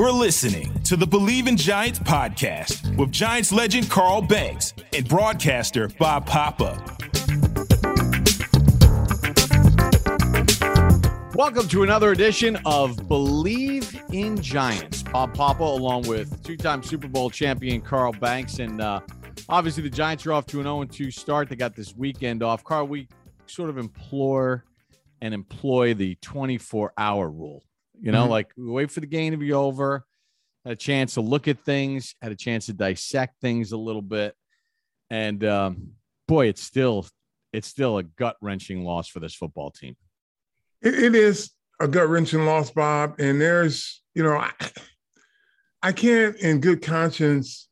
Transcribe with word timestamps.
You're 0.00 0.12
listening 0.12 0.72
to 0.84 0.96
the 0.96 1.06
Believe 1.06 1.46
in 1.46 1.58
Giants 1.58 1.98
podcast 1.98 2.96
with 2.96 3.12
Giants 3.12 3.52
legend 3.52 3.90
Carl 3.90 4.22
Banks 4.22 4.72
and 4.94 5.06
broadcaster 5.06 5.88
Bob 5.88 6.24
Papa. 6.24 6.82
Welcome 11.34 11.68
to 11.68 11.82
another 11.82 12.12
edition 12.12 12.56
of 12.64 13.08
Believe 13.08 13.94
in 14.10 14.40
Giants. 14.40 15.02
Bob 15.02 15.34
Papa, 15.34 15.64
along 15.64 16.08
with 16.08 16.42
two 16.44 16.56
time 16.56 16.82
Super 16.82 17.06
Bowl 17.06 17.28
champion 17.28 17.82
Carl 17.82 18.14
Banks. 18.14 18.58
And 18.58 18.80
uh, 18.80 19.00
obviously, 19.50 19.82
the 19.82 19.90
Giants 19.90 20.24
are 20.24 20.32
off 20.32 20.46
to 20.46 20.60
an 20.60 20.64
0 20.64 20.84
2 20.84 21.10
start. 21.10 21.50
They 21.50 21.56
got 21.56 21.76
this 21.76 21.94
weekend 21.94 22.42
off. 22.42 22.64
Carl, 22.64 22.86
we 22.86 23.06
sort 23.44 23.68
of 23.68 23.76
implore 23.76 24.64
and 25.20 25.34
employ 25.34 25.92
the 25.92 26.14
24 26.22 26.94
hour 26.96 27.28
rule. 27.30 27.62
You 28.00 28.12
know, 28.12 28.22
mm-hmm. 28.22 28.30
like 28.30 28.52
we 28.56 28.70
wait 28.70 28.90
for 28.90 29.00
the 29.00 29.06
game 29.06 29.32
to 29.32 29.36
be 29.36 29.52
over, 29.52 30.04
had 30.64 30.72
a 30.72 30.76
chance 30.76 31.14
to 31.14 31.20
look 31.20 31.48
at 31.48 31.64
things, 31.64 32.14
had 32.22 32.32
a 32.32 32.36
chance 32.36 32.66
to 32.66 32.72
dissect 32.72 33.40
things 33.40 33.72
a 33.72 33.76
little 33.76 34.02
bit. 34.02 34.34
And 35.10 35.44
um, 35.44 35.92
boy, 36.26 36.46
it's 36.46 36.62
still 36.62 37.06
it's 37.52 37.68
still 37.68 37.98
a 37.98 38.02
gut 38.02 38.36
wrenching 38.40 38.84
loss 38.84 39.08
for 39.08 39.20
this 39.20 39.34
football 39.34 39.70
team. 39.70 39.96
it, 40.82 40.94
it 40.94 41.14
is 41.14 41.50
a 41.80 41.88
gut 41.88 42.08
wrenching 42.08 42.44
loss, 42.44 42.70
Bob. 42.70 43.18
And 43.18 43.40
there's, 43.40 44.02
you 44.14 44.22
know, 44.22 44.36
I, 44.36 44.50
I 45.82 45.92
can't, 45.92 46.36
in 46.36 46.60
good 46.60 46.82
conscience, 46.82 47.68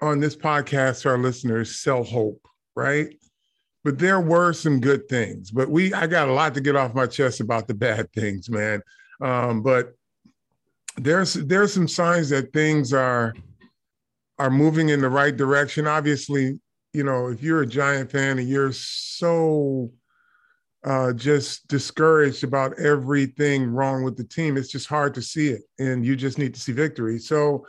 on 0.00 0.20
this 0.20 0.36
podcast 0.36 1.02
to 1.02 1.10
our 1.10 1.18
listeners, 1.18 1.80
sell 1.80 2.02
hope, 2.02 2.46
right? 2.76 3.16
But 3.84 3.98
there 3.98 4.20
were 4.20 4.52
some 4.52 4.80
good 4.80 5.08
things. 5.08 5.50
But 5.50 5.70
we, 5.70 5.94
I 5.94 6.06
got 6.06 6.28
a 6.28 6.32
lot 6.32 6.54
to 6.54 6.60
get 6.60 6.76
off 6.76 6.94
my 6.94 7.06
chest 7.06 7.40
about 7.40 7.68
the 7.68 7.74
bad 7.74 8.12
things, 8.12 8.50
man. 8.50 8.82
Um, 9.20 9.62
but 9.62 9.94
there's 10.96 11.34
there's 11.34 11.72
some 11.72 11.88
signs 11.88 12.30
that 12.30 12.52
things 12.52 12.92
are 12.92 13.34
are 14.38 14.50
moving 14.50 14.88
in 14.88 15.00
the 15.00 15.08
right 15.08 15.36
direction. 15.36 15.86
Obviously, 15.86 16.60
you 16.92 17.04
know, 17.04 17.28
if 17.28 17.42
you're 17.42 17.62
a 17.62 17.66
Giant 17.66 18.10
fan 18.10 18.38
and 18.38 18.48
you're 18.48 18.72
so 18.72 19.90
uh, 20.84 21.12
just 21.12 21.66
discouraged 21.68 22.44
about 22.44 22.78
everything 22.78 23.66
wrong 23.66 24.02
with 24.04 24.16
the 24.16 24.24
team, 24.24 24.56
it's 24.56 24.70
just 24.70 24.86
hard 24.86 25.14
to 25.14 25.22
see 25.22 25.48
it, 25.48 25.62
and 25.78 26.04
you 26.04 26.16
just 26.16 26.38
need 26.38 26.54
to 26.54 26.60
see 26.60 26.72
victory. 26.72 27.18
So, 27.18 27.66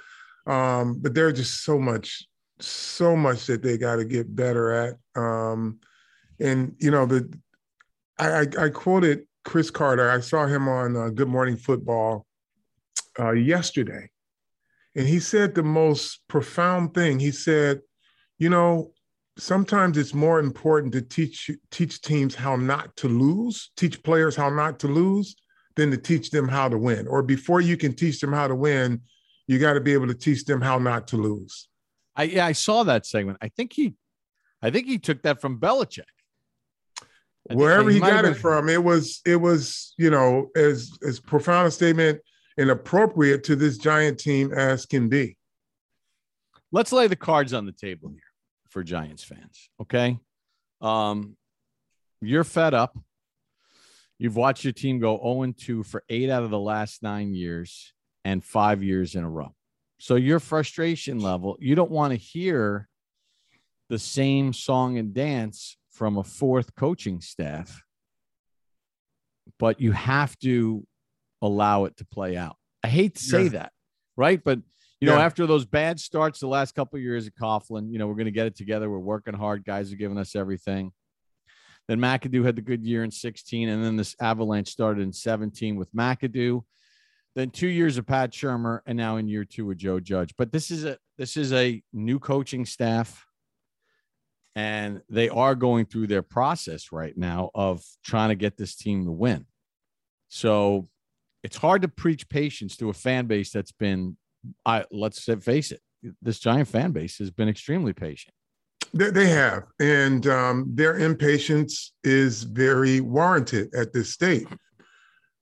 um, 0.48 1.00
but 1.00 1.14
there's 1.14 1.38
just 1.38 1.64
so 1.64 1.80
much, 1.80 2.28
so 2.60 3.16
much 3.16 3.46
that 3.48 3.64
they 3.64 3.78
got 3.78 3.98
to 3.98 4.06
get 4.06 4.36
better 4.36 4.72
at. 4.72 4.96
Um, 5.16 5.80
and 6.40 6.76
you 6.80 6.92
know, 6.92 7.06
the 7.06 7.32
I, 8.20 8.42
I, 8.42 8.66
I 8.66 8.70
quoted 8.70 9.26
Cris 9.46 9.70
Carter. 9.70 10.10
I 10.10 10.20
saw 10.20 10.48
him 10.48 10.68
on 10.68 10.98
uh, 10.98 11.10
Good 11.10 11.28
Morning 11.28 11.56
Football 11.56 12.26
uh, 13.18 13.32
yesterday, 13.32 14.10
and 14.96 15.08
he 15.08 15.20
said 15.20 15.56
the 15.56 15.64
most 15.64 16.28
profound 16.28 16.94
thing. 16.94 17.20
He 17.20 17.32
said, 17.32 17.82
"You 18.40 18.50
know, 18.50 18.92
sometimes 19.38 19.98
it's 19.98 20.14
more 20.14 20.40
important 20.40 20.92
to 20.94 21.02
teach 21.02 21.50
teach 21.72 22.02
teams 22.02 22.36
how 22.36 22.56
not 22.56 22.96
to 22.98 23.08
lose, 23.08 23.72
teach 23.78 24.04
players 24.04 24.36
how 24.36 24.50
not 24.50 24.80
to 24.80 24.88
lose, 24.88 25.36
than 25.76 25.92
to 25.92 25.98
teach 25.98 26.32
them 26.32 26.48
how 26.48 26.68
to 26.68 26.78
win. 26.78 27.08
Or 27.08 27.22
before 27.22 27.62
you 27.62 27.78
can 27.78 27.94
teach 27.94 28.20
them 28.20 28.34
how 28.34 28.48
to 28.48 28.56
win, 28.56 29.02
you 29.48 29.60
got 29.60 29.74
to 29.74 29.82
be 29.82 29.94
able 29.94 30.08
to 30.08 30.16
teach 30.16 30.44
them 30.46 30.60
how 30.60 30.80
not 30.80 31.08
to 31.10 31.18
lose." 31.18 31.70
I 32.16 32.24
yeah, 32.24 32.48
I 32.48 32.54
saw 32.54 32.84
that 32.84 33.06
segment. 33.06 33.38
I 33.42 33.50
think 33.50 33.74
he, 33.74 33.94
I 34.62 34.72
think 34.72 34.88
he 34.88 34.98
took 34.98 35.22
that 35.22 35.40
from 35.40 35.60
Belichick 35.60 36.04
wherever 37.52 37.90
he, 37.90 38.00
got 38.00 38.26
it 38.26 38.36
from, 38.36 38.70
it 38.70 38.84
was 38.84 39.22
it 39.26 39.36
was 39.36 39.94
you 39.98 40.10
know 40.10 40.50
as 40.56 40.92
as 41.08 41.20
profound 41.20 41.68
a 41.68 41.72
statement 41.72 42.20
and 42.58 42.70
appropriate 42.70 43.44
to 43.46 43.56
this 43.56 43.78
giant 43.78 44.20
team 44.20 44.54
as 44.54 44.86
can 44.86 45.10
be. 45.10 45.38
Let's 46.72 46.92
lay 46.92 47.08
the 47.08 47.16
cards 47.16 47.54
on 47.54 47.66
the 47.66 47.72
table 47.72 48.10
here 48.10 48.20
for 48.70 48.84
Giants 48.84 49.24
fans. 49.24 49.70
Okay, 49.82 50.18
um, 50.82 51.36
you're 52.22 52.44
fed 52.44 52.74
up. 52.74 52.98
You've 54.18 54.38
watched 54.38 54.64
your 54.64 54.74
team 54.74 55.00
go 55.00 55.18
0 55.18 55.54
2 55.58 55.84
for 55.84 56.04
eight 56.10 56.30
out 56.30 56.44
of 56.44 56.50
the 56.50 56.60
last 56.60 57.04
nine 57.04 57.34
years 57.34 57.94
and 58.24 58.44
five 58.44 58.82
years 58.82 59.16
in 59.16 59.24
a 59.24 59.30
row. 59.30 59.54
So 60.00 60.16
your 60.16 60.40
frustration 60.40 61.20
level, 61.20 61.58
you 61.60 61.76
don't 61.76 61.92
want 61.92 62.12
to 62.12 62.18
hear 62.18 62.88
the 63.90 64.00
same 64.00 64.52
song 64.52 64.98
and 64.98 65.14
dance 65.14 65.78
from 65.96 66.18
a 66.18 66.24
fourth 66.24 66.76
coaching 66.76 67.22
staff, 67.22 67.82
but 69.58 69.80
you 69.80 69.94
have 69.94 70.38
to 70.40 70.86
allow 71.42 71.86
it 71.86 71.98
to 71.98 72.06
play 72.06 72.36
out. 72.36 72.58
I 72.84 72.90
hate 72.90 73.16
to 73.16 73.24
say 73.24 73.44
yeah. 73.44 73.50
that, 73.50 73.72
right? 74.18 74.44
But 74.44 74.60
you 75.02 75.08
know, 75.08 75.18
after 75.18 75.46
those 75.46 75.66
bad 75.66 76.00
starts 76.00 76.40
the 76.40 76.48
last 76.48 76.74
couple 76.74 76.98
of 76.98 77.04
years 77.04 77.28
at 77.28 77.36
Coughlin, 77.36 77.92
you 77.92 78.00
know, 78.00 78.08
we're 78.08 78.16
going 78.16 78.26
to 78.26 78.32
get 78.32 78.48
it 78.48 78.56
together. 78.56 78.90
We're 78.90 78.98
working 79.00 79.34
hard. 79.34 79.64
Guys 79.64 79.92
are 79.94 79.98
giving 79.98 80.18
us 80.18 80.36
everything. 80.36 80.92
Then 81.88 82.00
McAdoo 82.00 82.44
had 82.44 82.56
the 82.56 82.62
good 82.62 82.84
year 82.84 83.04
in 83.04 83.12
16, 83.12 83.70
and 83.70 83.84
then 83.84 83.96
this 83.96 84.16
avalanche 84.20 84.70
started 84.70 85.04
in 85.04 85.14
17 85.14 85.76
with 85.76 85.94
McAdoo. 85.94 86.62
Then 87.36 87.52
two 87.52 87.68
years 87.68 87.98
of 87.98 88.08
Pat 88.08 88.32
Shurmur, 88.32 88.80
and 88.86 88.98
now 88.98 89.18
in 89.18 89.28
year 89.28 89.46
two 89.46 89.66
with 89.66 89.78
Joe 89.78 90.00
Judge. 90.00 90.34
But 90.38 90.52
this 90.52 90.72
is 90.72 90.86
a 90.86 90.98
this 91.18 91.38
is 91.38 91.54
a 91.54 91.84
new 91.94 92.18
coaching 92.18 92.66
staff 92.66 93.25
and 94.56 95.02
they 95.10 95.30
are 95.30 95.56
going 95.56 95.86
through 95.86 96.08
their 96.08 96.22
process 96.22 96.92
right 96.92 97.18
now 97.18 97.52
of 97.54 97.84
trying 98.04 98.30
to 98.30 98.36
get 98.36 98.58
this 98.58 98.76
team 98.76 99.06
to 99.06 99.12
win. 99.12 99.46
So 100.30 100.88
it's 101.44 101.58
hard 101.58 101.82
to 101.82 101.88
preach 101.88 102.30
patience 102.30 102.78
to 102.78 102.90
a 102.90 102.94
fan 102.94 103.28
base 103.28 103.52
that's 103.52 103.72
been, 103.72 104.18
I 104.66 104.86
let's 104.92 105.24
face 105.42 105.72
it, 105.72 105.82
this 106.22 106.40
giant 106.40 106.70
fan 106.70 106.92
base 106.92 107.18
has 107.18 107.32
been 107.32 107.50
extremely 107.50 107.94
patient. 107.94 108.34
They 108.94 109.28
have, 109.28 109.64
and 109.80 110.26
um, 110.28 110.72
their 110.74 110.98
impatience 110.98 111.94
is 112.04 112.44
very 112.44 113.02
warranted 113.02 113.74
at 113.76 113.92
this 113.92 114.14
state. 114.14 114.48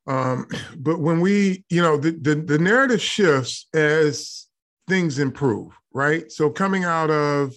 Um, 0.08 0.48
but 0.76 1.00
when 1.00 1.22
we, 1.22 1.64
you 1.70 1.82
know, 1.82 1.98
the, 1.98 2.12
the 2.12 2.36
the 2.36 2.58
narrative 2.58 3.02
shifts 3.02 3.68
as 3.74 4.48
things 4.90 5.20
improve, 5.20 5.72
right? 5.94 6.32
So 6.32 6.50
coming 6.50 6.84
out 6.84 7.12
of 7.12 7.54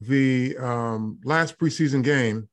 the 0.00 0.56
um, 0.58 1.18
last 1.24 1.58
preseason 1.58 2.02
game, 2.02 2.48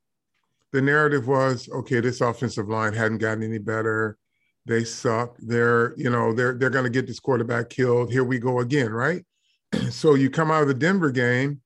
the 0.72 0.82
narrative 0.82 1.28
was 1.28 1.70
okay, 1.70 2.00
this 2.00 2.22
offensive 2.22 2.70
line 2.70 2.94
hadn't 2.94 3.18
gotten 3.18 3.44
any 3.44 3.58
better. 3.58 4.18
They 4.66 4.84
suck. 4.84 5.36
They're, 5.40 5.94
you 5.98 6.10
know, 6.10 6.34
they're 6.34 6.54
they're 6.54 6.70
gonna 6.70 6.90
get 6.90 7.08
this 7.08 7.20
quarterback 7.20 7.70
killed. 7.70 8.12
Here 8.12 8.24
we 8.24 8.40
go 8.40 8.60
again, 8.60 8.92
right? 8.92 9.26
so 9.90 10.16
you 10.16 10.30
come 10.30 10.52
out 10.52 10.62
of 10.62 10.68
the 10.68 10.74
Denver 10.74 11.12
game 11.12 11.62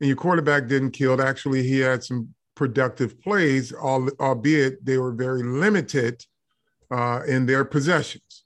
and 0.00 0.08
your 0.08 0.16
quarterback 0.16 0.66
didn't 0.66 0.92
killed. 0.92 1.20
Actually, 1.20 1.62
he 1.62 1.80
had 1.80 2.04
some 2.04 2.34
productive 2.54 3.20
plays, 3.22 3.72
albeit 3.72 4.84
they 4.84 4.98
were 4.98 5.12
very 5.12 5.42
limited 5.42 6.24
uh, 6.90 7.20
in 7.26 7.46
their 7.46 7.64
possessions. 7.64 8.44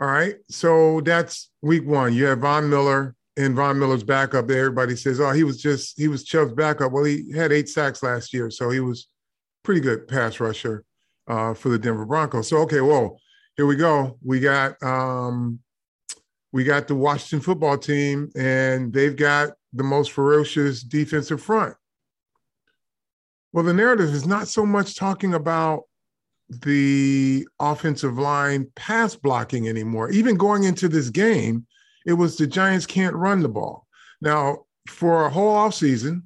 All 0.00 0.08
right. 0.08 0.36
So 0.50 1.00
that's 1.00 1.50
week 1.62 1.86
one. 1.86 2.12
You 2.12 2.26
have 2.26 2.40
Von 2.40 2.68
Miller, 2.68 3.14
and 3.36 3.56
Von 3.56 3.78
Miller's 3.78 4.04
backup 4.04 4.50
everybody 4.50 4.96
says, 4.96 5.20
oh, 5.20 5.32
he 5.32 5.44
was 5.44 5.60
just, 5.60 5.98
he 5.98 6.08
was 6.08 6.24
Chubb's 6.24 6.52
backup. 6.52 6.92
Well, 6.92 7.04
he 7.04 7.32
had 7.32 7.52
eight 7.52 7.68
sacks 7.68 8.02
last 8.02 8.32
year, 8.32 8.50
so 8.50 8.70
he 8.70 8.80
was 8.80 9.08
pretty 9.62 9.80
good 9.80 10.06
pass 10.06 10.40
rusher 10.40 10.84
uh, 11.26 11.54
for 11.54 11.68
the 11.68 11.78
Denver 11.78 12.06
Broncos. 12.06 12.48
So, 12.48 12.58
okay, 12.58 12.80
well, 12.80 13.20
here 13.56 13.66
we 13.66 13.76
go. 13.76 14.18
We 14.22 14.40
got, 14.40 14.80
um, 14.82 15.58
we 16.52 16.62
got 16.62 16.86
the 16.86 16.94
Washington 16.94 17.40
football 17.40 17.76
team, 17.76 18.30
and 18.36 18.92
they've 18.92 19.16
got 19.16 19.50
the 19.72 19.82
most 19.82 20.12
ferocious 20.12 20.82
defensive 20.82 21.42
front. 21.42 21.74
Well, 23.52 23.64
the 23.64 23.74
narrative 23.74 24.10
is 24.10 24.26
not 24.26 24.48
so 24.48 24.64
much 24.64 24.96
talking 24.96 25.34
about 25.34 25.84
the 26.48 27.46
offensive 27.58 28.18
line 28.18 28.70
pass 28.76 29.16
blocking 29.16 29.68
anymore. 29.68 30.10
Even 30.10 30.36
going 30.36 30.64
into 30.64 30.88
this 30.88 31.10
game, 31.10 31.66
it 32.04 32.12
was 32.14 32.36
the 32.36 32.46
Giants 32.46 32.86
can't 32.86 33.14
run 33.14 33.40
the 33.40 33.48
ball. 33.48 33.86
Now, 34.20 34.64
for 34.88 35.26
a 35.26 35.30
whole 35.30 35.54
offseason 35.54 36.22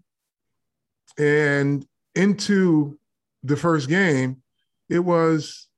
and 1.18 1.86
into 2.14 2.98
the 3.42 3.56
first 3.56 3.88
game, 3.88 4.42
it 4.88 4.98
was 5.00 5.68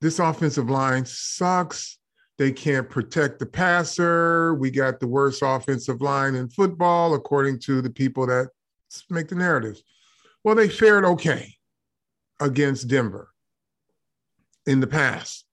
this 0.00 0.18
offensive 0.18 0.70
line 0.70 1.04
sucks. 1.04 1.98
They 2.38 2.52
can't 2.52 2.88
protect 2.88 3.38
the 3.38 3.46
passer. 3.46 4.54
We 4.54 4.70
got 4.70 5.00
the 5.00 5.06
worst 5.06 5.42
offensive 5.44 6.00
line 6.00 6.34
in 6.34 6.48
football, 6.48 7.14
according 7.14 7.60
to 7.60 7.82
the 7.82 7.90
people 7.90 8.26
that 8.26 8.48
make 9.10 9.28
the 9.28 9.34
narratives. 9.34 9.82
Well, 10.42 10.54
they 10.54 10.68
fared 10.68 11.04
okay 11.04 11.54
against 12.40 12.88
Denver 12.88 13.28
in 14.66 14.80
the 14.80 14.86
past. 14.86 15.44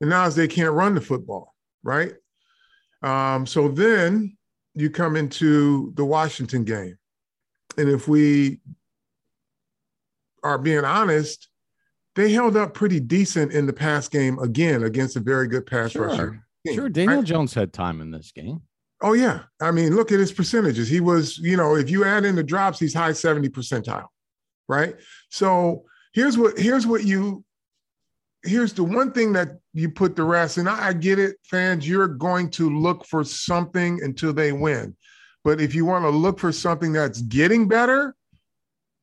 And 0.00 0.10
now 0.10 0.24
as 0.24 0.36
they 0.36 0.48
can't 0.48 0.72
run 0.72 0.94
the 0.94 1.00
football, 1.00 1.54
right? 1.82 2.12
Um, 3.02 3.46
so 3.46 3.68
then 3.68 4.36
you 4.74 4.90
come 4.90 5.16
into 5.16 5.92
the 5.96 6.04
Washington 6.04 6.64
game. 6.64 6.96
And 7.76 7.88
if 7.88 8.08
we 8.08 8.60
are 10.42 10.58
being 10.58 10.84
honest, 10.84 11.48
they 12.16 12.32
held 12.32 12.56
up 12.56 12.74
pretty 12.74 13.00
decent 13.00 13.52
in 13.52 13.66
the 13.66 13.72
pass 13.72 14.08
game 14.08 14.38
again 14.40 14.82
against 14.82 15.16
a 15.16 15.20
very 15.20 15.46
good 15.46 15.66
pass 15.66 15.92
sure. 15.92 16.06
rusher. 16.06 16.44
Team, 16.66 16.74
sure, 16.74 16.88
Daniel 16.88 17.18
right? 17.18 17.24
Jones 17.24 17.54
had 17.54 17.72
time 17.72 18.00
in 18.00 18.10
this 18.10 18.32
game. 18.32 18.60
Oh 19.00 19.12
yeah, 19.12 19.42
I 19.60 19.70
mean, 19.70 19.94
look 19.94 20.10
at 20.10 20.18
his 20.18 20.32
percentages. 20.32 20.88
He 20.88 21.00
was, 21.00 21.38
you 21.38 21.56
know, 21.56 21.76
if 21.76 21.88
you 21.88 22.04
add 22.04 22.24
in 22.24 22.34
the 22.34 22.42
drops, 22.42 22.80
he's 22.80 22.94
high 22.94 23.12
seventy 23.12 23.48
percentile, 23.48 24.08
right? 24.68 24.96
So 25.30 25.84
here's 26.12 26.36
what 26.36 26.58
here's 26.58 26.86
what 26.86 27.04
you 27.04 27.44
here's 28.48 28.72
the 28.72 28.84
one 28.84 29.12
thing 29.12 29.32
that 29.34 29.58
you 29.72 29.90
put 29.90 30.16
the 30.16 30.24
rest, 30.24 30.58
and 30.58 30.68
I, 30.68 30.88
I 30.88 30.92
get 30.92 31.18
it, 31.18 31.36
fans. 31.44 31.88
You're 31.88 32.08
going 32.08 32.50
to 32.52 32.70
look 32.70 33.06
for 33.06 33.24
something 33.24 34.02
until 34.02 34.32
they 34.32 34.52
win, 34.52 34.96
but 35.44 35.60
if 35.60 35.74
you 35.74 35.84
want 35.84 36.04
to 36.04 36.10
look 36.10 36.38
for 36.38 36.52
something 36.52 36.92
that's 36.92 37.22
getting 37.22 37.68
better, 37.68 38.14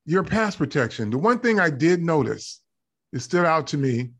your 0.04 0.22
pass 0.22 0.54
protection. 0.54 1.10
The 1.10 1.18
one 1.18 1.40
thing 1.40 1.58
I 1.58 1.70
did 1.70 2.02
notice, 2.02 2.60
it 3.12 3.20
stood 3.20 3.44
out 3.44 3.66
to 3.68 3.78
me, 3.78 4.10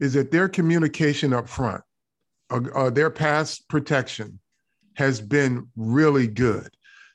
is 0.00 0.14
that 0.14 0.30
their 0.30 0.48
communication 0.48 1.32
up 1.32 1.48
front, 1.48 1.82
uh, 2.50 2.60
uh, 2.74 2.90
their 2.90 3.10
pass 3.10 3.58
protection 3.58 4.38
has 4.94 5.20
been 5.20 5.68
really 5.76 6.26
good. 6.26 6.68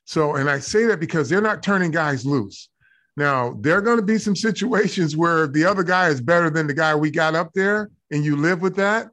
So, 0.05 0.35
and 0.35 0.49
I 0.49 0.59
say 0.59 0.85
that 0.85 0.99
because 0.99 1.27
they're 1.27 1.41
not 1.41 1.61
turning 1.61 1.91
guys 1.91 2.25
loose. 2.25 2.69
Now, 3.17 3.57
there 3.59 3.77
are 3.77 3.81
going 3.81 3.97
to 3.97 4.03
be 4.03 4.19
some 4.19 4.35
situations 4.35 5.17
where 5.17 5.47
the 5.47 5.65
other 5.65 5.83
guy 5.83 6.07
is 6.07 6.21
better 6.21 6.49
than 6.49 6.67
the 6.67 6.73
guy 6.73 6.95
we 6.95 7.11
got 7.11 7.35
up 7.35 7.51
there, 7.53 7.89
and 8.11 8.23
you 8.23 8.37
live 8.37 8.61
with 8.61 8.75
that. 8.77 9.09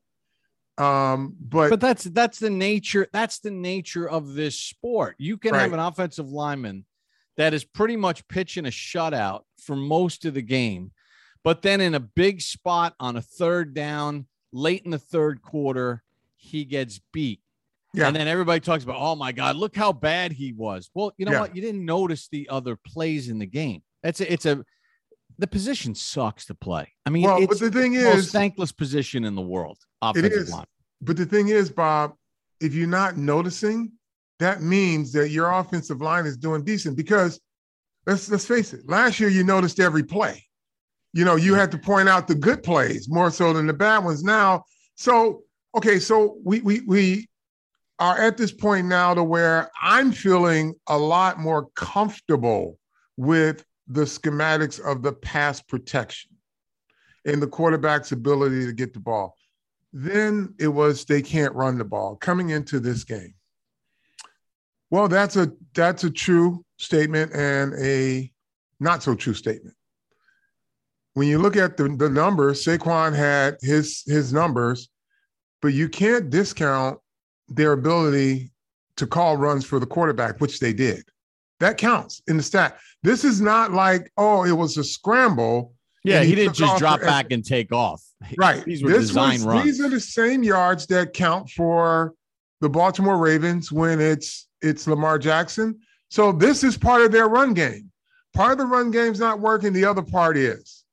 Um, 0.77 1.35
but 1.41 1.71
but 1.71 1.81
that's 1.81 2.05
that's 2.05 2.39
the 2.39 2.51
nature. 2.51 3.07
That's 3.13 3.39
the 3.39 3.51
nature 3.51 4.09
of 4.09 4.35
this 4.35 4.59
sport. 4.59 5.15
You 5.19 5.39
can 5.39 5.53
right. 5.53 5.63
have 5.63 5.73
an 5.73 5.79
offensive 5.79 6.29
lineman 6.29 6.85
that 7.37 7.55
is 7.55 7.65
pretty 7.65 7.97
much 7.97 8.29
pitching 8.29 8.67
a 8.67 8.71
shutout 8.71 9.43
for 9.59 9.75
most 9.75 10.25
of 10.25 10.35
the 10.35 10.43
game, 10.43 10.93
but 11.43 11.63
then 11.63 11.81
in 11.81 11.95
a 11.95 12.01
big 12.01 12.41
spot 12.43 12.95
on 13.01 13.17
a 13.17 13.23
third 13.23 13.73
down, 13.73 14.27
late 14.53 14.83
in 14.85 14.91
the 14.91 14.99
third 14.99 15.43
quarter, 15.43 16.03
he 16.37 16.65
gets 16.65 17.01
beat 17.13 17.41
yeah. 17.95 18.09
And 18.09 18.17
then 18.17 18.27
everybody 18.27 18.59
talks 18.61 18.83
about, 18.83 18.97
oh 18.99 19.15
my 19.15 19.31
God, 19.31 19.55
look 19.55 19.77
how 19.77 19.93
bad 19.93 20.33
he 20.33 20.53
was. 20.53 20.91
Well, 20.95 21.13
you 21.17 21.27
know 21.27 21.33
yeah. 21.33 21.41
what? 21.41 21.55
You 21.55 21.63
didn't 21.63 21.85
notice 21.85 22.29
the 22.29 22.49
other 22.49 22.77
plays 22.77 23.29
in 23.29 23.39
the 23.39 23.47
game. 23.47 23.83
That's 24.05 24.21
a, 24.21 24.33
it's 24.33 24.47
a 24.47 24.65
the 25.39 25.47
position 25.49 25.95
sucks 25.97 26.45
to 26.47 26.55
play. 26.55 26.93
I 27.07 27.11
mean, 27.11 27.25
well, 27.25 27.45
but 27.45 27.59
the 27.59 27.71
thing 27.71 27.95
the 27.95 28.01
is, 28.01 28.15
most 28.15 28.33
thankless 28.33 28.71
position 28.71 29.25
in 29.25 29.35
the 29.35 29.43
world. 29.43 29.79
It 30.15 30.27
is. 30.27 30.53
Line. 30.53 30.67
But 31.01 31.17
the 31.17 31.27
thing 31.27 31.49
is, 31.49 31.71
Bob, 31.71 32.13
if 32.61 32.75
you're 32.75 32.87
not 32.87 33.17
noticing, 33.17 33.91
that 34.39 34.63
means 34.63 35.11
that 35.13 35.31
your 35.31 35.51
offensive 35.51 36.01
line 36.01 36.27
is 36.27 36.37
doing 36.37 36.63
decent. 36.63 36.97
Because 36.97 37.41
let's 38.07 38.31
let's 38.31 38.47
face 38.47 38.75
it, 38.75 38.89
last 38.89 39.19
year 39.19 39.31
you 39.31 39.43
noticed 39.43 39.81
every 39.81 40.05
play. 40.05 40.45
You 41.15 41.25
know, 41.25 41.37
you 41.37 41.55
had 41.55 41.71
to 41.73 41.79
point 41.79 42.09
out 42.09 42.29
the 42.29 42.35
good 42.35 42.63
plays 42.63 43.09
more 43.09 43.31
so 43.31 43.53
than 43.55 43.67
the 43.67 43.73
bad 43.73 44.05
ones. 44.05 44.23
Now, 44.23 44.65
so 44.97 45.43
okay, 45.75 45.99
so 45.99 46.37
we 46.45 46.61
we 46.61 46.81
we 46.83 47.29
are 47.99 48.19
at 48.19 48.37
this 48.37 48.53
point 48.53 48.87
now 48.87 49.15
to 49.15 49.25
where 49.25 49.71
I'm 49.81 50.13
feeling 50.13 50.75
a 50.89 50.99
lot 50.99 51.39
more 51.39 51.69
comfortable 51.75 52.79
with 53.17 53.65
the 53.87 54.03
schematics 54.03 54.81
of 54.81 55.03
the 55.03 55.13
pass 55.13 55.61
protection 55.61 56.31
and 57.25 57.43
the 57.43 57.47
quarterback's 57.47 58.13
ability 58.13 58.67
to 58.67 58.73
get 58.73 58.93
the 58.93 59.01
ball. 59.01 59.37
Then 59.93 60.55
it 60.59 60.69
was 60.69 61.05
they 61.05 61.23
can't 61.23 61.55
run 61.55 61.79
the 61.79 61.85
ball 61.85 62.17
coming 62.17 62.51
into 62.51 62.81
this 62.81 63.05
game. 63.05 63.35
Well, 64.91 65.09
that's 65.09 65.37
a 65.37 65.53
that's 65.75 66.05
a 66.05 66.11
true 66.11 66.65
statement 66.79 67.33
and 67.33 67.75
a 67.75 68.31
not 68.81 69.03
so 69.03 69.15
true 69.15 69.35
statement. 69.35 69.77
When 71.15 71.29
you 71.29 71.39
look 71.39 71.57
at 71.57 71.77
the, 71.77 71.89
the 71.89 72.11
numbers, 72.11 72.65
Saquon 72.65 73.15
had 73.15 73.57
his 73.61 74.03
his 74.07 74.33
numbers, 74.33 74.89
but 75.63 75.69
you 75.69 75.89
can't 75.89 76.29
discount 76.31 76.99
their 77.49 77.73
ability 77.73 78.53
to 78.97 79.07
call 79.07 79.37
runs 79.37 79.65
for 79.65 79.79
the 79.79 79.87
quarterback, 79.87 80.41
which 80.41 80.61
they 80.61 80.73
did. 80.73 81.05
That 81.61 81.79
counts 81.79 82.23
in 82.27 82.37
the 82.37 82.43
stat. 82.43 82.79
This 83.03 83.25
is 83.25 83.41
not 83.41 83.73
like, 83.73 84.11
oh, 84.17 84.45
it 84.45 84.53
was 84.53 84.77
a 84.77 84.85
scramble. 84.85 85.75
Yeah, 86.03 86.23
he, 86.23 86.31
he 86.31 86.35
didn't 86.35 86.55
just 86.55 86.79
drop 86.79 87.01
back 87.01 87.31
and 87.31 87.45
take 87.45 87.73
off. 87.73 88.03
Right. 88.39 88.65
These 88.65 88.83
were 88.83 88.91
this 88.91 89.09
design 89.09 89.35
was, 89.35 89.45
runs. 89.45 89.65
These 89.65 89.81
are 89.83 89.91
the 89.91 90.01
same 90.01 90.43
yards 90.43 90.87
that 90.87 91.13
count 91.13 91.51
for 91.51 92.15
the 92.63 92.71
Baltimore 92.71 93.19
Ravens 93.19 93.71
when 93.71 94.01
it's 94.01 94.49
it's 94.63 94.87
Lamar 94.87 95.19
Jackson. 95.19 95.79
So 96.09 96.33
this 96.33 96.65
is 96.65 96.79
part 96.79 97.03
of 97.03 97.13
their 97.13 97.29
run 97.29 97.53
game. 97.53 97.91
Part 98.33 98.53
of 98.53 98.59
the 98.59 98.65
run 98.65 98.91
game's 98.91 99.21
not 99.21 99.41
working. 99.41 99.75
The 99.75 99.85
other 99.85 100.01
part 100.01 100.39
is. 100.39 100.85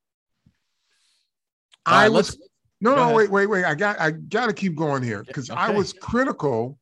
I 1.85 2.09
was 2.09 2.37
no, 2.81 2.95
no, 2.95 3.13
wait, 3.13 3.31
wait, 3.31 3.45
wait. 3.45 3.63
I 3.63 3.75
got 3.75 3.97
I 3.99 4.11
got 4.11 4.47
to 4.47 4.53
keep 4.53 4.75
going 4.75 5.03
here 5.03 5.23
because 5.23 5.49
okay. 5.49 5.59
I 5.59 5.69
was 5.69 5.93
critical 5.93 6.77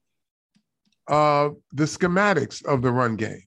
of 1.08 1.58
the 1.74 1.84
schematics 1.84 2.66
of 2.66 2.82
the 2.82 2.92
run 2.92 3.18
game 3.18 3.44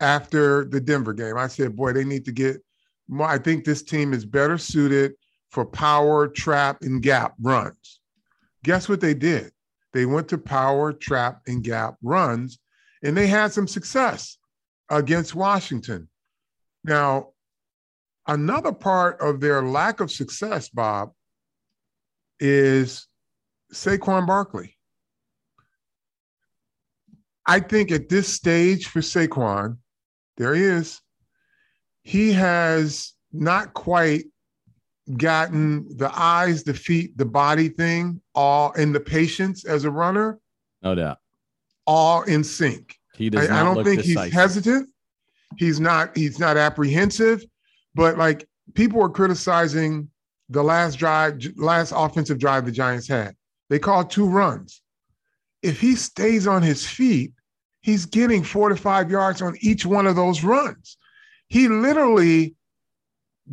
after 0.00 0.64
the 0.64 0.80
Denver 0.80 1.12
game. 1.12 1.36
I 1.36 1.48
said, 1.48 1.76
boy, 1.76 1.92
they 1.92 2.04
need 2.04 2.24
to 2.26 2.32
get 2.32 2.62
more. 3.08 3.28
I 3.28 3.38
think 3.38 3.64
this 3.64 3.82
team 3.82 4.12
is 4.12 4.24
better 4.24 4.58
suited 4.58 5.14
for 5.50 5.64
power, 5.64 6.28
trap, 6.28 6.82
and 6.82 7.02
gap 7.02 7.34
runs. 7.40 8.00
Guess 8.64 8.88
what 8.88 9.00
they 9.00 9.14
did? 9.14 9.52
They 9.92 10.06
went 10.06 10.28
to 10.28 10.38
power, 10.38 10.92
trap, 10.92 11.40
and 11.46 11.62
gap 11.62 11.96
runs, 12.02 12.58
and 13.02 13.16
they 13.16 13.26
had 13.26 13.52
some 13.52 13.66
success 13.66 14.36
against 14.90 15.34
Washington. 15.34 16.08
Now, 16.84 17.30
another 18.26 18.72
part 18.72 19.20
of 19.20 19.40
their 19.40 19.62
lack 19.62 20.00
of 20.00 20.12
success, 20.12 20.68
Bob, 20.68 21.12
is 22.38 23.06
Saquon 23.72 24.26
Barkley. 24.26 24.76
I 27.46 27.60
think 27.60 27.90
at 27.90 28.10
this 28.10 28.28
stage 28.28 28.86
for 28.86 29.00
Saquon, 29.00 29.78
there 30.38 30.54
he 30.54 30.62
is. 30.62 31.02
He 32.02 32.32
has 32.32 33.12
not 33.32 33.74
quite 33.74 34.24
gotten 35.16 35.96
the 35.96 36.10
eyes, 36.18 36.62
the 36.62 36.74
feet, 36.74 37.16
the 37.18 37.24
body 37.24 37.68
thing 37.68 38.20
all 38.34 38.72
in 38.72 38.92
the 38.92 39.00
patience 39.00 39.64
as 39.64 39.84
a 39.84 39.90
runner. 39.90 40.38
No 40.82 40.94
doubt. 40.94 41.18
All 41.86 42.22
in 42.22 42.44
sync. 42.44 42.96
He 43.14 43.28
does 43.30 43.48
I, 43.48 43.60
I 43.60 43.64
don't 43.64 43.84
think 43.84 44.02
decisive. 44.02 44.24
he's 44.24 44.32
hesitant. 44.32 44.88
He's 45.56 45.80
not, 45.80 46.16
he's 46.16 46.38
not 46.38 46.56
apprehensive, 46.56 47.44
but 47.94 48.16
like 48.16 48.46
people 48.74 49.00
were 49.00 49.10
criticizing 49.10 50.08
the 50.50 50.62
last 50.62 50.96
drive, 50.96 51.40
last 51.56 51.92
offensive 51.94 52.38
drive 52.38 52.64
the 52.64 52.72
Giants 52.72 53.08
had. 53.08 53.34
They 53.70 53.78
called 53.78 54.10
two 54.10 54.26
runs. 54.26 54.82
If 55.62 55.80
he 55.80 55.96
stays 55.96 56.46
on 56.46 56.62
his 56.62 56.86
feet, 56.86 57.32
he's 57.88 58.04
getting 58.04 58.44
four 58.44 58.68
to 58.68 58.76
five 58.76 59.10
yards 59.10 59.40
on 59.40 59.56
each 59.60 59.86
one 59.86 60.06
of 60.06 60.14
those 60.14 60.44
runs. 60.44 60.98
He 61.48 61.68
literally 61.68 62.54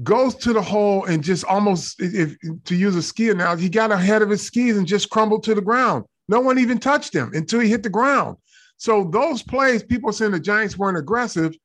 goes 0.03 0.35
to 0.35 0.51
the 0.51 0.61
hole 0.61 1.05
and 1.05 1.23
just 1.23 1.45
almost, 1.45 2.01
if 2.01 2.35
to 2.65 2.75
use 2.75 2.97
a 2.97 3.01
ski 3.01 3.29
analogy, 3.29 3.63
he 3.63 3.69
got 3.69 3.93
ahead 3.93 4.21
of 4.21 4.29
his 4.29 4.45
skis 4.45 4.77
and 4.77 4.85
just 4.85 5.09
crumbled 5.09 5.43
to 5.43 5.55
the 5.55 5.61
ground. 5.61 6.03
No 6.27 6.41
one 6.41 6.59
even 6.59 6.79
touched 6.79 7.15
him 7.15 7.31
until 7.33 7.61
he 7.61 7.69
hit 7.69 7.81
the 7.81 7.89
ground. 7.89 8.35
So 8.75 9.05
those 9.05 9.41
plays, 9.41 9.83
people 9.83 10.11
saying 10.11 10.33
the 10.33 10.39
Giants 10.41 10.77
weren't 10.77 10.97
aggressive. 10.97 11.55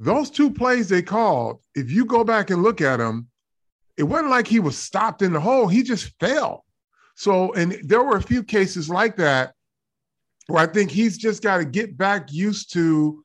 Those 0.00 0.30
two 0.30 0.50
plays 0.50 0.88
they 0.88 1.02
called, 1.02 1.60
if 1.74 1.90
you 1.90 2.06
go 2.06 2.24
back 2.24 2.48
and 2.48 2.62
look 2.62 2.80
at 2.80 2.96
them, 2.96 3.28
it 3.98 4.04
wasn't 4.04 4.30
like 4.30 4.46
he 4.46 4.60
was 4.60 4.78
stopped 4.78 5.20
in 5.20 5.34
the 5.34 5.40
hole. 5.40 5.68
He 5.68 5.82
just 5.82 6.14
fell. 6.18 6.64
So, 7.14 7.52
and 7.52 7.78
there 7.84 8.02
were 8.02 8.16
a 8.16 8.22
few 8.22 8.42
cases 8.42 8.88
like 8.88 9.16
that 9.16 9.52
where 10.48 10.62
I 10.62 10.66
think 10.66 10.90
he's 10.90 11.16
just 11.16 11.42
got 11.42 11.58
to 11.58 11.64
get 11.64 11.96
back 11.96 12.32
used 12.32 12.72
to 12.72 13.24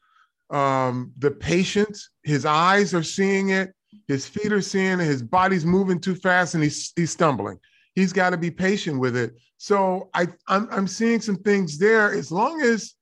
um, 0.51 1.12
the 1.18 1.32
patience. 1.32 2.10
His 2.24 2.46
eyes 2.46 2.94
are 2.94 3.03
seeing 3.03 3.50
it, 3.50 3.74
his 4.08 4.27
feet 4.27 4.51
are 4.51 4.62
seeing 4.62 5.00
it, 5.00 5.06
his 5.06 5.24
body's 5.24 5.65
moving 5.65 6.00
too 6.00 6.15
fast, 6.15 6.53
and 6.53 6.63
he's 6.63 6.94
he's 6.96 7.12
stumbling. 7.12 7.60
He's 7.96 8.13
got 8.13 8.32
to 8.32 8.38
be 8.38 8.51
patient 8.51 9.00
with 9.00 9.15
it. 9.15 9.36
So 9.58 10.10
I 10.13 10.27
I'm, 10.48 10.68
I'm 10.72 10.88
seeing 10.88 11.22
some 11.22 11.38
things 11.38 11.77
there. 11.77 12.13
As 12.13 12.32
long 12.32 12.62
as 12.62 12.94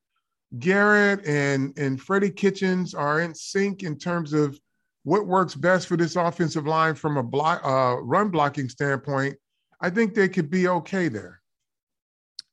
Garrett 0.60 1.26
and 1.26 1.78
and 1.78 2.00
Freddie 2.00 2.32
Kitchens 2.32 2.94
are 2.94 3.22
in 3.22 3.34
sync 3.34 3.84
in 3.84 3.98
terms 3.98 4.34
of 4.34 4.58
what 5.04 5.26
works 5.26 5.56
best 5.56 5.88
for 5.88 5.98
this 5.98 6.16
offensive 6.16 6.68
line 6.68 6.94
from 6.94 7.18
a 7.18 7.24
block 7.24 7.62
uh, 7.66 8.00
run 8.02 8.30
blocking 8.30 8.70
standpoint, 8.70 9.36
I 9.80 9.90
think 9.90 10.14
they 10.14 10.30
could 10.30 10.52
be 10.52 10.68
okay 10.68 11.08
there. 11.08 11.41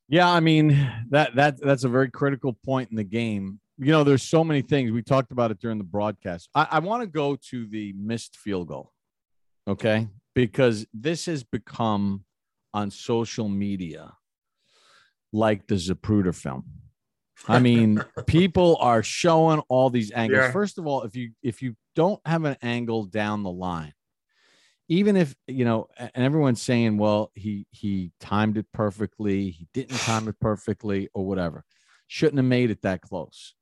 Yeah, 0.09 0.31
I 0.31 0.41
mean 0.41 0.91
that 1.11 1.35
that 1.37 1.61
that's 1.61 1.85
a 1.85 1.89
very 1.89 2.11
critical 2.11 2.55
point 2.65 2.91
in 2.91 2.97
the 2.97 3.05
game. 3.05 3.61
You 3.77 3.93
know, 3.93 4.05
there's 4.05 4.23
so 4.23 4.43
many 4.43 4.63
things 4.63 4.91
we 4.91 5.03
talked 5.03 5.31
about 5.31 5.51
it 5.51 5.61
during 5.61 5.79
the 5.79 5.85
broadcast. 5.85 6.49
I, 6.55 6.67
I 6.73 6.79
want 6.81 7.03
to 7.03 7.07
go 7.07 7.37
to 7.51 7.67
the 7.67 7.93
missed 7.93 8.37
field 8.37 8.69
goal, 8.69 8.93
okay? 9.69 10.09
Because 10.35 10.87
this 10.93 11.27
has 11.27 11.45
become 11.45 12.25
on 12.75 12.91
social 12.91 13.49
media 13.49 14.15
like 15.33 15.67
the 15.67 15.77
Zapruder 15.77 16.35
film. 16.35 16.65
I 17.47 17.59
mean, 17.69 18.03
people 18.27 18.79
are 18.81 19.03
showing 19.03 19.61
all 19.69 19.91
these 19.91 20.11
angles. 20.11 20.45
Yeah. 20.45 20.53
First 20.53 20.79
of 20.79 20.87
all, 20.87 21.03
if 21.03 21.15
you 21.15 21.33
if 21.43 21.63
you 21.63 21.77
don't 21.95 22.21
have 22.25 22.45
an 22.45 22.57
angle 22.63 23.05
down 23.05 23.43
the 23.43 23.51
line, 23.51 23.93
even 24.89 25.17
if 25.17 25.37
you 25.47 25.65
know, 25.65 25.89
and 25.99 26.11
everyone's 26.25 26.63
saying, 26.63 26.97
well, 26.99 27.31
he 27.35 27.67
he 27.71 28.11
timed 28.21 28.57
it 28.57 28.67
perfectly, 28.73 29.51
he 29.51 29.69
didn't 29.75 29.99
time 30.01 30.29
it 30.29 30.41
perfectly, 30.41 31.09
or 31.15 31.27
whatever, 31.27 31.65
shouldn't 32.07 32.39
have 32.39 32.47
made 32.47 32.71
it 32.71 32.83
that 32.83 33.03
close. 33.03 33.55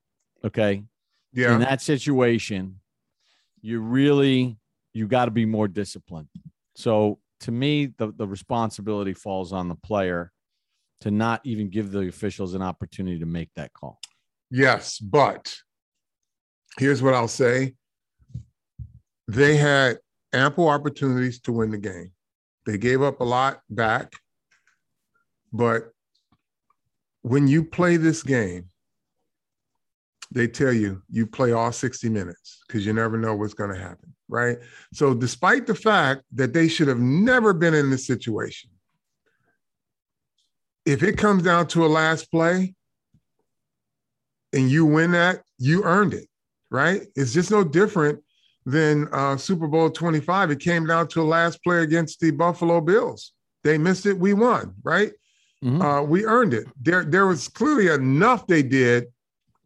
Okay, 0.45 0.85
Yeah. 1.33 1.55
in 1.55 1.61
that 1.61 1.83
situation, 1.83 2.81
you 3.61 3.81
really 3.81 4.59
you 4.95 5.07
got 5.07 5.27
to 5.27 5.31
be 5.31 5.45
more 5.45 5.69
disciplined. 5.69 6.29
So 6.77 7.19
to 7.41 7.51
me, 7.53 7.87
the, 7.99 8.13
the 8.13 8.27
responsibility 8.27 9.13
falls 9.13 9.53
on 9.53 9.69
the 9.69 9.75
player 9.75 10.33
to 11.01 11.11
not 11.11 11.43
even 11.45 11.69
give 11.69 11.91
the 11.91 12.09
officials 12.09 12.55
an 12.55 12.63
opportunity 12.63 13.19
to 13.19 13.27
make 13.27 13.51
that 13.57 13.73
call. 13.75 14.01
Yes, 14.51 14.99
but 14.99 15.55
here's 16.79 17.03
what 17.03 17.13
I'll 17.13 17.29
say. 17.29 17.75
They 19.29 19.57
had 19.57 19.99
ample 20.37 20.69
opportunities 20.69 21.41
to 21.41 21.53
win 21.53 21.71
the 21.71 21.79
game. 21.79 22.13
They 22.67 22.79
gave 22.79 23.03
up 23.03 23.21
a 23.21 23.25
lot 23.25 23.61
back. 23.71 24.13
But 25.53 25.93
when 27.23 27.49
you 27.49 27.65
play 27.65 27.97
this 27.97 28.23
game, 28.23 28.69
they 30.33 30.49
tell 30.49 30.73
you 30.73 31.03
you 31.09 31.27
play 31.27 31.53
all 31.53 31.73
60 31.73 32.09
minutes 32.09 32.63
because 32.67 32.85
you 32.85 32.93
never 32.93 33.17
know 33.17 33.35
what's 33.35 33.55
going 33.55 33.71
to 33.71 33.81
happen, 33.81 34.15
right? 34.29 34.59
So, 34.93 35.15
despite 35.15 35.67
the 35.67 35.75
fact 35.75 36.23
that 36.35 36.53
they 36.53 36.67
should 36.69 36.89
have 36.89 36.99
never 36.99 37.53
been 37.53 37.75
in 37.75 37.91
this 37.91 38.07
situation, 38.07 38.71
if 40.85 41.03
it 41.03 41.17
comes 41.17 41.45
down 41.45 41.69
to 41.69 41.87
a 41.87 41.89
last 41.89 42.31
play, 42.31 42.75
and 44.53 44.71
you 44.71 44.85
win 44.85 45.13
that, 45.13 45.43
you 45.59 45.85
earned 45.85 46.15
it, 46.15 46.29
right? 46.71 47.03
It's 47.15 47.33
just 47.33 47.51
no 47.51 47.63
different 47.63 48.21
than 48.67 49.09
uh, 49.13 49.37
Super 49.37 49.69
Bowl 49.69 49.89
25. 49.89 50.51
It 50.51 50.61
came 50.61 50.87
down 50.87 51.07
to 51.09 51.23
a 51.23 51.25
last 51.25 51.63
play 51.63 51.83
against 51.83 52.21
the 52.21 52.33
Buffalo 52.33 52.81
Bills. 52.81 53.33
They 53.65 53.79
missed 53.79 54.07
it, 54.07 54.19
we 54.19 54.35
won, 54.35 54.75
right? 54.83 55.13
Mhm. 55.65 55.81
Uh, 55.83 56.03
we 56.03 56.27
earned 56.27 56.53
it. 56.53 56.67
There, 56.83 57.05
there 57.05 57.27
was 57.27 57.49
clearly 57.49 57.89
enough 57.89 58.47
they 58.47 58.63
did 58.63 59.07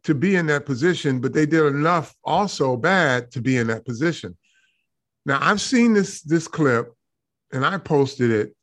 to 0.03 0.15
be 0.15 0.35
in 0.35 0.45
that 0.47 0.65
position, 0.65 1.19
but 1.19 1.33
they 1.33 1.45
did 1.45 1.65
enough 1.65 2.15
also 2.23 2.77
bad 2.77 3.31
to 3.31 3.41
be 3.41 3.57
in 3.57 3.67
that 3.67 3.85
position. 3.85 4.37
Now 5.25 5.39
I've 5.41 5.61
seen 5.61 5.93
this 5.93 6.21
this 6.21 6.47
clip, 6.47 6.93
and 7.51 7.65
I 7.65 7.77
posted 7.77 8.31
it. 8.31 8.55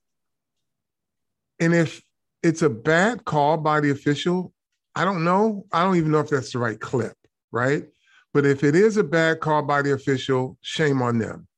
And 1.60 1.74
if 1.74 2.02
it's 2.42 2.62
a 2.62 2.70
bad 2.70 3.24
call 3.24 3.56
by 3.56 3.80
the 3.80 3.90
official, 3.90 4.52
I 4.94 5.04
don't 5.04 5.22
know. 5.24 5.66
I 5.72 5.84
don't 5.84 5.96
even 5.96 6.10
know 6.10 6.20
if 6.20 6.30
that's 6.30 6.52
the 6.52 6.58
right 6.58 6.80
clip, 6.80 7.16
right? 7.52 7.84
But 8.38 8.46
if 8.46 8.62
it 8.62 8.76
is 8.76 8.96
a 8.98 9.02
bad 9.02 9.40
call 9.40 9.62
by 9.64 9.82
the 9.82 9.94
official, 9.94 10.56
shame 10.60 11.02
on 11.02 11.18
them. 11.18 11.48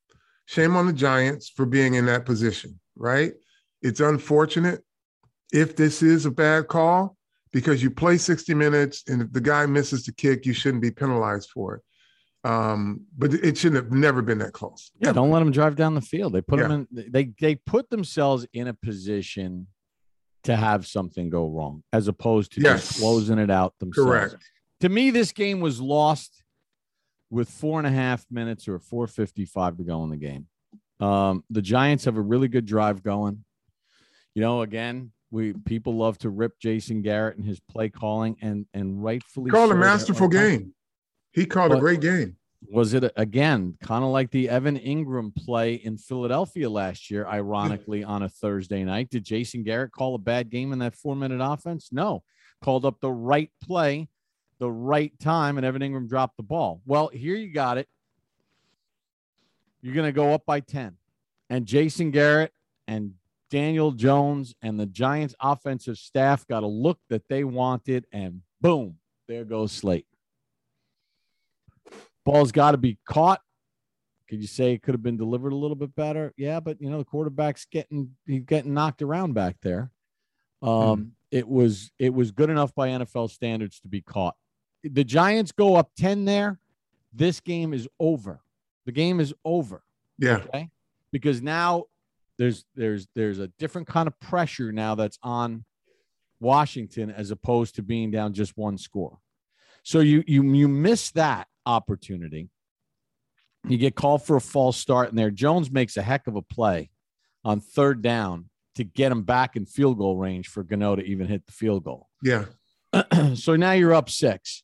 Shame 0.47 0.77
on 0.77 0.87
the 0.87 0.95
Giants 0.95 1.51
for 1.55 1.67
being 1.67 1.93
in 1.93 2.07
that 2.07 2.25
position, 2.25 2.81
right? 2.97 3.35
It's 3.83 4.01
unfortunate 4.01 4.83
if 5.53 5.77
this 5.77 6.03
is 6.03 6.25
a 6.25 6.31
bad 6.31 6.69
call 6.69 7.19
because 7.53 7.83
you 7.83 7.91
play 7.91 8.17
60 8.17 8.55
minutes 8.55 9.03
and 9.09 9.21
if 9.21 9.31
the 9.31 9.43
guy 9.43 9.67
misses 9.67 10.07
the 10.07 10.13
kick, 10.15 10.47
you 10.47 10.55
shouldn't 10.55 10.81
be 10.81 10.91
penalized 10.91 11.51
for 11.51 11.75
it. 11.75 12.49
Um, 12.51 13.03
but 13.19 13.35
it 13.35 13.59
shouldn't 13.59 13.85
have 13.85 13.93
never 13.93 14.23
been 14.23 14.39
that 14.39 14.55
close. 14.55 14.91
Yeah, 15.01 15.13
don't 15.13 15.31
let 15.31 15.41
them 15.41 15.51
drive 15.53 15.77
down 15.77 15.95
the 15.95 16.01
field. 16.01 16.33
They 16.33 16.41
put 16.41 16.61
Yeah. 16.61 16.69
them 16.69 16.89
in. 16.97 17.11
They 17.13 17.35
they 17.39 17.57
put 17.57 17.91
themselves 17.91 18.47
in 18.55 18.69
a 18.69 18.73
position 18.73 19.67
to 20.45 20.57
have 20.57 20.87
something 20.87 21.29
go 21.29 21.47
wrong, 21.47 21.83
as 21.93 22.09
opposed 22.09 22.53
to 22.53 22.63
Yes. 22.63 22.89
just 22.89 23.01
closing 23.01 23.39
it 23.39 23.51
out 23.51 23.75
themselves. 23.81 24.09
Correct. 24.11 24.37
To 24.81 24.89
me, 24.89 25.11
this 25.11 25.31
game 25.31 25.61
was 25.61 25.79
lost 25.79 26.40
with 27.31 27.49
four 27.49 27.79
and 27.79 27.87
a 27.87 27.91
half 27.91 28.25
minutes 28.31 28.69
or 28.69 28.79
four 28.79 29.07
fifty 29.07 29.45
five 29.45 29.77
to 29.79 29.85
go 29.85 30.03
in 30.05 30.11
the 30.11 30.17
game. 30.17 30.47
Um, 30.99 31.45
the 31.51 31.63
Giants 31.63 32.05
have 32.05 32.17
a 32.17 32.21
really 32.21 32.49
good 32.49 32.67
drive 32.67 33.03
going. 33.03 33.45
You 34.35 34.43
know, 34.43 34.63
again, 34.63 35.13
we 35.31 35.53
people 35.53 35.97
love 35.97 36.19
to 36.19 36.31
rip 36.31 36.59
Jason 36.59 37.03
Garrett 37.03 37.37
and 37.37 37.47
his 37.47 37.61
play 37.61 37.89
calling, 37.89 38.37
and 38.43 38.67
and 38.75 39.03
rightfully 39.03 39.47
He 39.47 39.51
called 39.53 39.71
so. 39.71 39.77
a 39.77 39.79
masterful 39.79 40.29
game. 40.29 40.75
He 41.33 41.47
called 41.47 41.73
a 41.73 41.79
great 41.79 42.01
game. 42.01 42.37
was 42.69 42.93
it 42.93 43.11
again 43.17 43.77
kind 43.83 44.05
of 44.05 44.11
like 44.11 44.31
the 44.31 44.49
Evan 44.49 44.79
Engram 44.79 45.35
play 45.35 45.75
in 45.75 45.97
Philadelphia 45.97 46.69
last 46.69 47.11
year, 47.11 47.27
ironically 47.27 48.05
on 48.05 48.23
a 48.23 48.29
Thursday 48.29 48.85
night? 48.85 49.09
Did 49.11 49.25
Jason 49.25 49.63
Garrett 49.63 49.93
call 49.93 50.15
a 50.17 50.19
bad 50.19 50.51
game 50.51 50.73
in 50.73 50.81
that 50.81 50.97
four 50.97 51.17
minute 51.17 51.41
offense? 51.43 51.89
No, 51.93 52.23
called 52.63 52.85
up 52.85 53.01
the 53.01 53.11
right 53.11 53.51
play, 53.63 54.09
the 54.61 54.71
right 54.71 55.13
time, 55.19 55.57
and 55.57 55.67
Evan 55.67 55.83
Engram 55.83 56.09
dropped 56.09 56.37
the 56.37 56.45
ball. 56.45 56.81
Well, 56.87 57.09
here 57.09 57.35
you 57.35 57.53
got 57.53 57.79
it. 57.79 57.89
You're 59.83 59.95
going 59.95 60.07
to 60.07 60.13
go 60.13 60.35
up 60.35 60.45
by 60.47 60.61
10, 60.61 60.97
and 61.49 61.67
Jason 61.67 62.13
Garrett 62.13 62.53
and 62.87 63.15
Daniel 63.51 63.91
Jones 63.91 64.55
and 64.63 64.79
the 64.79 64.87
Giants 64.87 65.35
offensive 65.41 65.97
staff 65.97 66.47
got 66.47 66.63
a 66.63 66.69
look 66.69 66.99
that 67.09 67.27
they 67.29 67.43
wanted, 67.43 68.07
and 68.13 68.43
boom, 68.61 68.99
there 69.27 69.45
goes 69.45 69.73
Slayton. 69.73 70.07
Ball's 72.25 72.53
got 72.53 72.73
to 72.73 72.79
be 72.79 72.99
caught. 73.09 73.41
Could 74.29 74.41
you 74.41 74.47
say 74.47 74.75
it 74.75 74.83
could 74.83 74.95
have 74.95 75.03
been 75.03 75.17
delivered 75.17 75.53
a 75.53 75.57
little 75.57 75.75
bit 75.75 75.95
better? 75.97 76.33
Yeah, 76.37 76.61
but 76.61 76.81
you 76.81 76.91
know 76.91 76.99
the 76.99 77.05
quarterback's 77.05 77.65
getting 77.65 78.11
he's 78.27 78.45
getting 78.45 78.75
knocked 78.75 79.03
around 79.03 79.35
back 79.35 79.57
there. 79.63 79.91
Um, 80.63 81.13
it 81.31 81.49
was 81.49 81.91
it 81.99 82.13
was 82.15 82.31
good 82.31 82.51
enough 82.51 82.75
by 82.75 82.91
NFL 82.91 83.31
standards 83.31 83.81
to 83.81 83.89
be 83.89 84.03
caught. 84.03 84.37
The 84.85 85.05
Giants 85.05 85.53
go 85.53 85.77
up 85.77 85.91
ten 85.97 86.25
there. 86.25 86.59
This 87.13 87.41
game 87.41 87.73
is 87.75 87.89
over. 87.99 88.41
The 88.87 88.93
game 88.93 89.21
is 89.21 89.33
over 89.45 89.83
Yeah. 90.19 90.37
okay 90.39 90.71
because 91.13 91.43
now 91.43 91.85
there's 92.39 92.65
there's 92.75 93.07
there's 93.15 93.39
a 93.39 93.49
different 93.59 93.87
kind 93.87 94.07
of 94.09 94.19
pressure 94.21 94.73
now 94.73 94.95
that's 94.95 95.19
on 95.23 95.65
washington 96.41 97.11
as 97.11 97.31
opposed 97.31 97.75
to 97.75 97.83
being 97.83 98.11
down 98.11 98.33
just 98.33 98.57
one 98.57 98.79
score 98.79 99.19
so 99.83 100.01
you 100.01 100.25
you 100.27 100.43
you 100.55 100.67
miss 100.67 101.11
that 101.11 101.47
opportunity 101.67 102.49
you 103.69 103.77
get 103.77 103.95
called 103.95 104.25
for 104.25 104.37
a 104.37 104.41
false 104.41 104.77
start 104.79 105.11
in 105.11 105.17
there 105.17 105.31
jones 105.31 105.71
makes 105.71 105.97
a 105.99 106.03
heck 106.03 106.27
of 106.27 106.35
a 106.37 106.43
play 106.43 106.91
on 107.45 107.61
third 107.61 108.01
down 108.03 108.49
to 108.75 108.85
get 108.85 109.13
him 109.13 109.23
back 109.23 109.55
in 109.57 109.67
field 109.67 109.99
goal 109.99 110.17
range 110.17 110.49
for 110.49 110.63
Gano 110.63 110.97
to 110.97 111.03
even 111.03 111.27
hit 111.29 111.45
the 111.47 111.53
field 111.53 111.85
goal 111.85 112.09
Yeah. 112.23 112.47
so 113.35 113.55
now 113.57 113.73
you're 113.73 113.95
up 113.95 114.09
six. 114.09 114.63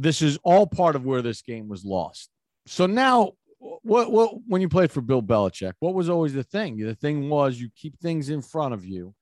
This 0.00 0.22
is 0.22 0.38
all 0.44 0.66
part 0.66 0.94
of 0.94 1.04
where 1.04 1.22
this 1.22 1.42
game 1.42 1.68
was 1.68 1.84
lost. 1.84 2.30
So 2.66 2.86
now, 2.86 3.32
what 3.58 4.12
what 4.12 4.34
when 4.46 4.60
you 4.60 4.68
played 4.68 4.92
for 4.92 5.00
Bill 5.00 5.22
Belichick, 5.22 5.72
what 5.80 5.94
was 5.94 6.08
always 6.08 6.34
the 6.34 6.44
thing? 6.44 6.76
The 6.78 6.94
thing 6.94 7.28
was 7.28 7.60
you 7.60 7.68
keep 7.74 7.98
things 7.98 8.30
in 8.30 8.40
front 8.40 8.74
of 8.74 8.84
you, 8.84 9.14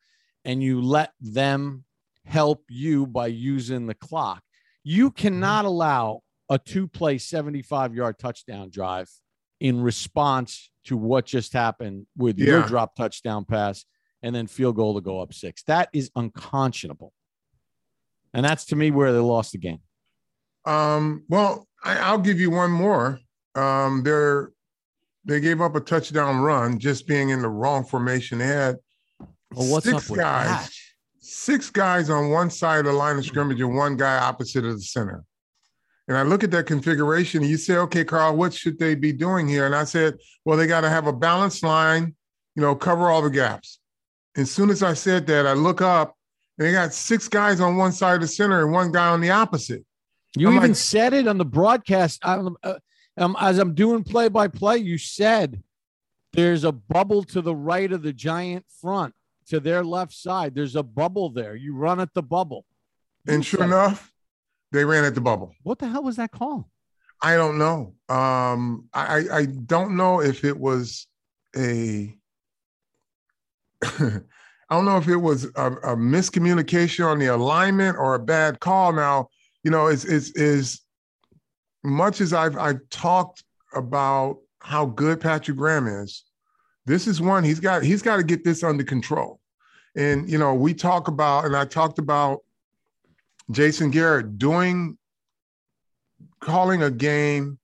and 0.45 0.62
you 0.62 0.83
let 0.83 1.12
them 1.18 1.85
help 2.26 2.62
you 2.68 3.06
by 3.06 3.28
using 3.28 3.87
the 3.87 3.95
clock. 3.95 4.42
You 4.85 5.11
mm-hmm. 5.11 5.23
cannot 5.23 5.64
allow 5.64 6.21
a 6.49 6.59
two-play 6.59 7.16
75-yard 7.16 8.18
touchdown 8.18 8.71
drive 8.71 9.09
in 9.59 9.80
response 9.80 10.71
to 10.85 10.97
what 10.97 11.25
just 11.25 11.52
happened 11.52 12.06
with 12.16 12.38
your 12.38 12.62
drop 12.62 12.95
touchdown 12.95 13.45
pass 13.45 13.85
and 14.23 14.35
then 14.35 14.47
field 14.47 14.76
goal 14.76 14.95
to 14.95 15.00
go 15.00 15.21
up 15.21 15.33
six. 15.33 15.62
That 15.64 15.88
is 15.92 16.11
unconscionable. 16.14 17.12
And 18.35 18.45
that's 18.45 18.66
to 18.66 18.76
me 18.76 18.90
where 18.90 19.12
they 19.12 19.18
lost 19.18 19.52
the 19.52 19.59
game. 19.59 19.80
Um, 20.66 21.25
well, 21.28 21.66
I, 21.85 21.99
I'll 21.99 22.18
give 22.18 22.40
you 22.40 22.50
one 22.50 22.70
more. 22.70 23.20
Um, 23.54 24.02
they're 24.02 24.50
they 25.25 25.40
gave 25.40 25.61
up 25.61 25.75
a 25.75 25.80
touchdown 25.80 26.38
run 26.38 26.78
just 26.78 27.06
being 27.06 27.30
in 27.30 27.42
the 27.42 27.49
wrong 27.49 27.85
formation. 27.85 28.38
They 28.38 28.46
had 28.46 28.76
Well, 29.52 29.80
six 29.80 30.08
guys, 30.08 30.70
six 31.18 31.68
guys 31.68 32.11
on 32.11 32.30
one 32.30 32.49
side 32.49 32.80
of 32.80 32.85
the 32.87 32.92
line 32.92 33.18
of 33.18 33.26
scrimmage 33.26 33.61
and 33.61 33.75
one 33.75 33.96
guy 33.96 34.18
opposite 34.18 34.64
of 34.64 34.76
the 34.76 34.82
center. 34.82 35.25
And 36.08 36.16
I 36.16 36.23
look 36.23 36.44
at 36.44 36.52
that 36.52 36.66
configuration 36.66 37.42
and 37.42 37.50
you 37.50 37.56
say, 37.56 37.76
okay, 37.76 38.04
Carl, 38.04 38.37
what 38.37 38.54
should 38.54 38.78
they 38.78 38.94
be 38.94 39.12
doing 39.12 39.49
here? 39.49 39.66
And 39.66 39.75
I 39.75 39.82
said, 39.82 40.16
well, 40.44 40.56
they 40.56 40.68
got 40.68 40.82
to 40.82 40.88
have 40.88 41.08
a 41.08 41.12
balanced 41.12 41.64
line, 41.64 42.14
you 42.54 42.62
know, 42.62 42.76
cover 42.76 43.11
all 43.11 43.23
the 43.23 43.30
gaps. 43.30 43.80
And 44.37 44.42
as 44.42 44.50
soon 44.52 44.70
as 44.70 44.85
I 44.85 44.94
said 44.94 45.26
that, 45.26 45.46
I 45.46 45.54
look 45.54 45.82
up 45.82 46.14
and 46.58 46.68
they 46.68 46.73
got 46.73 46.94
six 46.94 47.26
guys 47.26 47.61
on 47.61 47.76
one 47.76 47.90
side 47.90 48.14
of 48.14 48.20
the 48.20 48.28
center 48.28 48.62
and 48.62 48.73
one 48.73 48.92
guy 48.92 49.08
on 49.08 49.20
the 49.20 49.30
opposite. 49.30 49.85
You 50.37 50.49
I'm 50.49 50.57
even 50.57 50.71
like- 50.71 50.76
said 50.76 51.12
it 51.14 51.26
on 51.26 51.38
the 51.38 51.45
broadcast. 51.45 52.25
I, 52.25 52.37
uh, 52.62 52.78
um, 53.16 53.37
as 53.40 53.59
I'm 53.59 53.75
doing 53.75 54.05
play 54.05 54.28
by 54.28 54.49
play, 54.49 54.76
you 54.78 54.99
said 54.99 55.62
There's 56.33 56.64
a 56.64 56.73
bubble 56.73 57.23
to 57.25 57.40
the 57.40 57.55
right 57.55 57.90
of 57.90 58.02
the 58.02 58.12
giant 58.12 58.66
front 58.81 59.14
to 59.49 59.59
their 59.59 59.83
left 59.83 60.12
side. 60.12 60.55
There's 60.55 60.76
a 60.76 60.83
bubble 60.83 61.31
there. 61.31 61.57
You 61.57 61.75
run 61.75 61.99
at 61.99 62.12
the 62.12 62.23
bubble. 62.23 62.66
And 63.26 63.45
sure 63.45 63.64
enough, 63.64 64.12
they 64.71 64.85
ran 64.85 65.05
at 65.05 65.14
the 65.14 65.21
bubble. 65.21 65.55
What 65.62 65.78
the 65.78 65.88
hell 65.88 66.02
was 66.02 66.16
that 66.16 66.33
call? 66.33 66.69
I 67.23 67.37
don't 67.37 67.57
know. 67.57 67.95
Um, 68.09 68.88
I 68.93 69.25
I 69.33 69.47
don't 69.47 69.97
know 69.97 70.21
if 70.21 70.45
it 70.45 70.59
was 70.59 71.07
a. 71.57 72.14
I 73.83 74.75
don't 74.75 74.85
know 74.85 74.99
if 74.99 75.09
it 75.09 75.16
was 75.16 75.45
a, 75.55 75.73
a, 75.73 75.97
miscommunication 75.97 77.07
on 77.07 77.21
the 77.21 77.26
alignment 77.26 77.97
or 77.97 78.14
a 78.14 78.19
bad 78.19 78.59
call. 78.59 78.93
Now, 78.93 79.28
you 79.66 79.73
know, 79.73 79.88
is 79.88 80.04
is 80.04 80.30
is 80.37 80.80
much 81.82 82.20
as 82.20 82.32
I've 82.32 82.56
I've 82.56 82.88
talked 82.88 83.42
about 83.75 84.38
how 84.61 84.87
good 84.87 85.20
Patrick 85.20 85.56
Graham 85.56 85.88
is, 85.88 86.23
this 86.85 87.08
is 87.08 87.20
one 87.20 87.42
he's 87.42 87.58
got 87.58 87.82
he's 87.82 88.00
got 88.00 88.18
to 88.18 88.23
get 88.23 88.44
this 88.44 88.62
under 88.62 88.85
control. 88.85 89.40
And 89.96 90.30
you 90.30 90.38
know, 90.38 90.54
we 90.54 90.73
talk 90.73 91.08
about, 91.08 91.46
and 91.46 91.56
I 91.56 91.64
talked 91.64 91.99
about 91.99 92.44
Jason 93.50 93.90
Garrett 93.90 94.38
doing 94.38 94.96
calling 96.38 96.85
a 96.85 96.90
game 96.90 97.58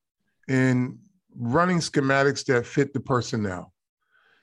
and 0.49 0.97
running 1.37 1.77
schematics 1.77 2.43
that 2.47 2.65
fit 2.65 2.93
the 2.93 2.99
personnel. 2.99 3.71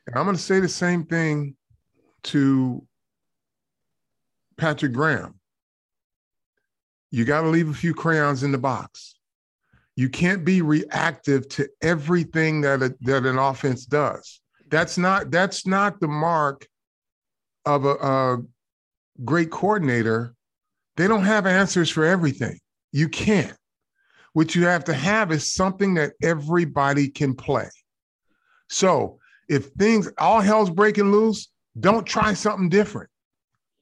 And 0.07 0.17
I'm 0.17 0.25
going 0.25 0.35
to 0.35 0.43
say 0.43 0.61
the 0.61 0.69
same 0.69 1.05
thing 1.05 1.57
to 2.23 2.87
Patrick 4.57 4.95
Graham. 4.95 5.39
You 7.11 7.25
got 7.25 7.43
to 7.43 7.49
leave 7.49 7.69
a 7.69 7.75
few 7.75 7.95
crayons 7.95 8.43
in 8.43 8.52
the 8.52 8.59
box. 8.59 9.17
You 9.97 10.09
can't 10.09 10.45
be 10.45 10.62
reactive 10.62 11.49
to 11.50 11.69
everything 11.83 12.61
that 12.62 12.83
a, 12.83 12.95
that 13.02 13.26
an 13.26 13.38
offense 13.38 13.85
does. 13.85 14.40
That's 14.69 14.97
not 14.97 15.31
that's 15.31 15.67
not 15.67 16.00
the 16.00 16.09
mark 16.09 16.67
of 17.67 17.85
a, 17.85 17.95
a 17.95 18.38
great 19.25 19.50
coordinator. 19.50 20.35
They 20.97 21.09
don't 21.09 21.25
have 21.25 21.47
answers 21.47 21.90
for 21.90 22.05
everything. 22.05 22.59
You 22.93 23.09
can't. 23.09 23.57
What 24.33 24.55
you 24.55 24.67
have 24.67 24.85
to 24.85 24.95
have 24.95 25.33
is 25.33 25.52
something 25.52 25.95
that 25.95 26.12
everybody 26.23 27.09
can 27.09 27.35
play. 27.35 27.69
So 28.69 29.19
if 29.49 29.67
things 29.79 30.09
all 30.19 30.40
hell's 30.40 30.71
breaking 30.71 31.11
loose, 31.11 31.49
don't 31.79 32.07
try 32.07 32.35
something 32.35 32.69
different. 32.69 33.11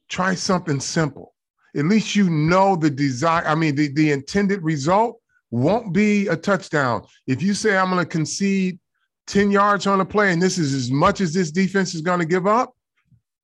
Try 0.08 0.34
something 0.34 0.80
simple. 0.80 1.34
At 1.76 1.84
least 1.84 2.16
you 2.16 2.30
know 2.30 2.76
the 2.76 2.90
desire. 2.90 3.44
I 3.46 3.54
mean, 3.54 3.74
the, 3.74 3.88
the 3.88 4.12
intended 4.12 4.62
result 4.62 5.20
won't 5.50 5.92
be 5.92 6.26
a 6.28 6.36
touchdown. 6.36 7.06
If 7.26 7.42
you 7.42 7.54
say, 7.54 7.76
I'm 7.76 7.90
going 7.90 8.04
to 8.04 8.08
concede 8.08 8.78
10 9.26 9.50
yards 9.50 9.86
on 9.86 10.00
a 10.00 10.04
play 10.04 10.32
and 10.32 10.40
this 10.40 10.58
is 10.58 10.74
as 10.74 10.90
much 10.90 11.20
as 11.20 11.32
this 11.32 11.50
defense 11.50 11.94
is 11.94 12.00
going 12.00 12.20
to 12.20 12.24
give 12.24 12.46
up, 12.46 12.74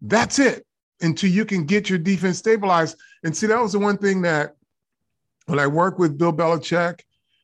that's 0.00 0.38
it 0.38 0.66
until 1.00 1.30
you 1.30 1.44
can 1.44 1.64
get 1.64 1.88
your 1.88 1.98
defense 1.98 2.38
stabilized. 2.38 2.96
And 3.22 3.36
see, 3.36 3.46
that 3.46 3.60
was 3.60 3.72
the 3.72 3.78
one 3.78 3.98
thing 3.98 4.22
that 4.22 4.54
when 5.46 5.58
I 5.58 5.66
worked 5.66 5.98
with 5.98 6.18
Bill 6.18 6.32
Belichick 6.32 7.00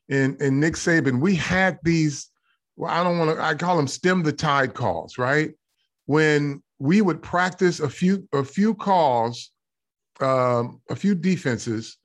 and, 0.08 0.40
and 0.40 0.60
Nick 0.60 0.74
Saban, 0.74 1.20
we 1.20 1.36
had 1.36 1.78
these, 1.82 2.28
well, 2.76 2.90
I 2.90 3.04
don't 3.04 3.18
want 3.18 3.36
to, 3.36 3.42
I 3.42 3.54
call 3.54 3.76
them 3.76 3.86
stem 3.86 4.22
the 4.22 4.32
tide 4.32 4.74
calls, 4.74 5.18
right? 5.18 5.52
When 6.06 6.62
we 6.78 7.02
would 7.02 7.22
practice 7.22 7.80
a 7.80 7.88
few 7.88 8.26
a 8.32 8.42
few 8.42 8.74
calls, 8.74 9.52
um, 10.22 10.80
a 10.90 10.96
few 10.96 11.14
defenses, 11.14 11.96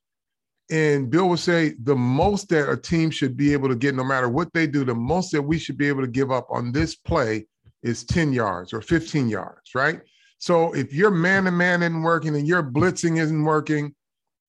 and 0.72 1.10
Bill 1.10 1.30
would 1.30 1.40
say 1.40 1.76
the 1.84 1.96
most 1.96 2.50
that 2.50 2.70
a 2.70 2.78
team 2.78 3.12
should 3.12 3.38
be 3.38 3.54
able 3.54 3.70
to 3.70 3.76
get, 3.76 3.96
no 3.96 4.04
matter 4.04 4.30
what 4.30 4.52
they 4.54 4.66
do, 4.66 4.84
the 4.84 4.96
most 4.96 5.32
that 5.32 5.42
we 5.42 5.60
should 5.60 5.78
be 5.78 5.88
able 5.88 6.02
to 6.02 6.08
give 6.08 6.32
up 6.32 6.48
on 6.50 6.72
this 6.72 6.96
play 6.96 7.46
is 7.84 8.04
10 8.04 8.34
yards 8.34 8.74
or 8.74 8.82
15 8.82 9.30
yards, 9.30 9.76
right? 9.76 10.02
So 10.40 10.74
if 10.74 10.92
your 10.92 11.12
man 11.12 11.44
to 11.46 11.52
man 11.52 11.84
isn't 11.84 12.02
working 12.02 12.36
and 12.36 12.48
your 12.48 12.64
blitzing 12.64 13.20
isn't 13.20 13.44
working, 13.44 13.94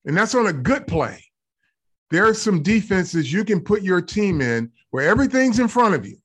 and 0.07 0.16
that's 0.16 0.35
on 0.35 0.46
a 0.46 0.52
good 0.52 0.87
play, 0.87 1.22
there 2.11 2.26
are 2.26 2.35
some 2.35 2.62
defenses 2.62 3.33
you 3.33 3.44
can 3.44 3.61
put 3.61 3.83
your 3.83 4.00
team 4.00 4.40
in 4.40 4.70
where 4.90 5.09
everything's 5.09 5.59
in 5.59 5.68
front 5.68 5.94
of 5.94 6.07
you 6.07 6.16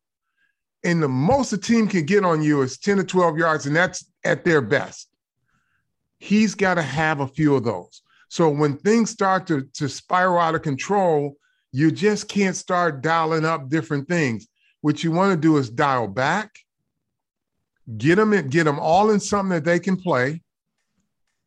and 0.83 1.01
the 1.01 1.07
most 1.07 1.53
a 1.53 1.57
team 1.57 1.87
can 1.87 2.05
get 2.05 2.25
on 2.25 2.41
you 2.41 2.61
is 2.61 2.77
10 2.77 2.97
to 2.97 3.03
12 3.03 3.37
yards, 3.37 3.65
and 3.65 3.75
that's 3.75 4.05
at 4.23 4.43
their 4.43 4.61
best. 4.61 5.09
He's 6.21 6.53
got 6.53 6.75
to 6.75 6.83
have 6.83 7.19
a 7.19 7.27
few 7.27 7.55
of 7.55 7.63
those. 7.63 8.03
So 8.29 8.47
when 8.47 8.77
things 8.77 9.09
start 9.09 9.47
to, 9.47 9.63
to 9.73 9.89
spiral 9.89 10.37
out 10.37 10.53
of 10.53 10.61
control, 10.61 11.35
you 11.71 11.91
just 11.91 12.29
can't 12.29 12.55
start 12.55 13.01
dialing 13.01 13.43
up 13.43 13.69
different 13.69 14.07
things. 14.07 14.47
What 14.81 15.03
you 15.03 15.11
want 15.11 15.31
to 15.31 15.37
do 15.37 15.57
is 15.57 15.69
dial 15.69 16.07
back, 16.07 16.51
get 17.97 18.15
them 18.15 18.33
in, 18.33 18.49
get 18.49 18.65
them 18.65 18.79
all 18.79 19.09
in 19.09 19.19
something 19.19 19.49
that 19.49 19.65
they 19.65 19.79
can 19.79 19.97
play, 19.97 20.43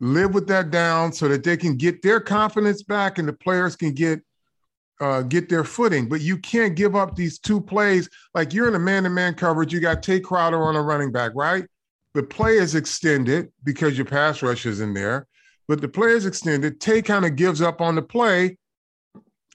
live 0.00 0.34
with 0.34 0.48
that 0.48 0.72
down 0.72 1.12
so 1.12 1.28
that 1.28 1.44
they 1.44 1.56
can 1.56 1.76
get 1.76 2.02
their 2.02 2.18
confidence 2.18 2.82
back 2.82 3.18
and 3.18 3.28
the 3.28 3.32
players 3.32 3.76
can 3.76 3.92
get 3.92 4.20
uh, 5.00 5.22
get 5.22 5.48
their 5.48 5.64
footing. 5.64 6.08
But 6.08 6.20
you 6.20 6.36
can't 6.38 6.74
give 6.74 6.96
up 6.96 7.14
these 7.14 7.38
two 7.38 7.60
plays. 7.60 8.08
Like 8.34 8.52
you're 8.52 8.68
in 8.68 8.74
a 8.74 8.78
man-to-man 8.80 9.34
coverage, 9.34 9.72
you 9.72 9.80
got 9.80 10.02
Tae 10.02 10.20
Crowder 10.20 10.62
on 10.64 10.76
a 10.76 10.82
running 10.82 11.12
back, 11.12 11.32
right? 11.34 11.64
The 12.14 12.22
play 12.22 12.56
is 12.56 12.76
extended 12.76 13.52
because 13.64 13.98
your 13.98 14.06
pass 14.06 14.40
rush 14.40 14.66
is 14.66 14.80
in 14.80 14.94
there, 14.94 15.26
but 15.66 15.80
the 15.80 15.88
play 15.88 16.10
is 16.10 16.26
extended. 16.26 16.80
Tae 16.80 17.02
kind 17.02 17.24
of 17.24 17.36
gives 17.36 17.60
up 17.60 17.80
on 17.80 17.96
the 17.96 18.02
play. 18.02 18.56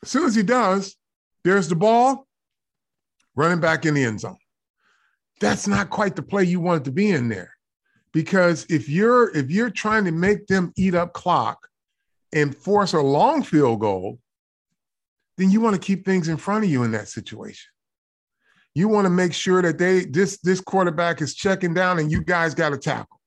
As 0.04 0.10
soon 0.10 0.26
as 0.26 0.36
he 0.36 0.44
does, 0.44 0.98
there's 1.44 1.70
the 1.70 1.76
ball 1.76 2.28
running 3.36 3.62
back 3.62 3.86
in 3.86 3.94
the 3.94 4.04
end 4.04 4.20
zone. 4.20 4.38
That's 5.40 5.68
not 5.68 5.90
quite 5.90 6.18
the 6.18 6.22
play 6.22 6.44
you 6.44 6.60
want 6.60 6.84
to 6.86 6.92
be 6.92 7.12
in 7.12 7.30
there. 7.30 7.56
Because 8.12 8.66
if 8.70 8.90
you're 8.90 9.36
if 9.36 9.50
you're 9.50 9.70
trying 9.70 10.04
to 10.06 10.12
make 10.12 10.48
them 10.48 10.74
eat 10.76 10.96
up 10.96 11.14
clock 11.14 11.68
and 12.34 12.56
force 12.56 12.94
a 12.94 13.00
long 13.00 13.44
field 13.44 13.80
goal, 13.80 14.20
then 15.38 15.50
you 15.50 15.62
want 15.62 15.76
to 15.76 15.82
keep 15.82 16.04
things 16.04 16.28
in 16.28 16.36
front 16.36 16.66
of 16.66 16.70
you 16.70 16.84
in 16.84 16.92
that 16.92 17.08
situation. 17.08 17.70
You 18.80 18.88
want 18.88 19.04
to 19.04 19.10
make 19.10 19.34
sure 19.34 19.62
that 19.62 19.78
they 19.78 20.06
this 20.06 20.38
this 20.38 20.62
quarterback 20.62 21.22
is 21.22 21.34
checking 21.34 21.74
down 21.74 22.00
and 22.00 22.10
you 22.10 22.24
guys 22.24 22.56
got 22.56 22.70
to 22.70 22.78
tackle. 22.78 23.20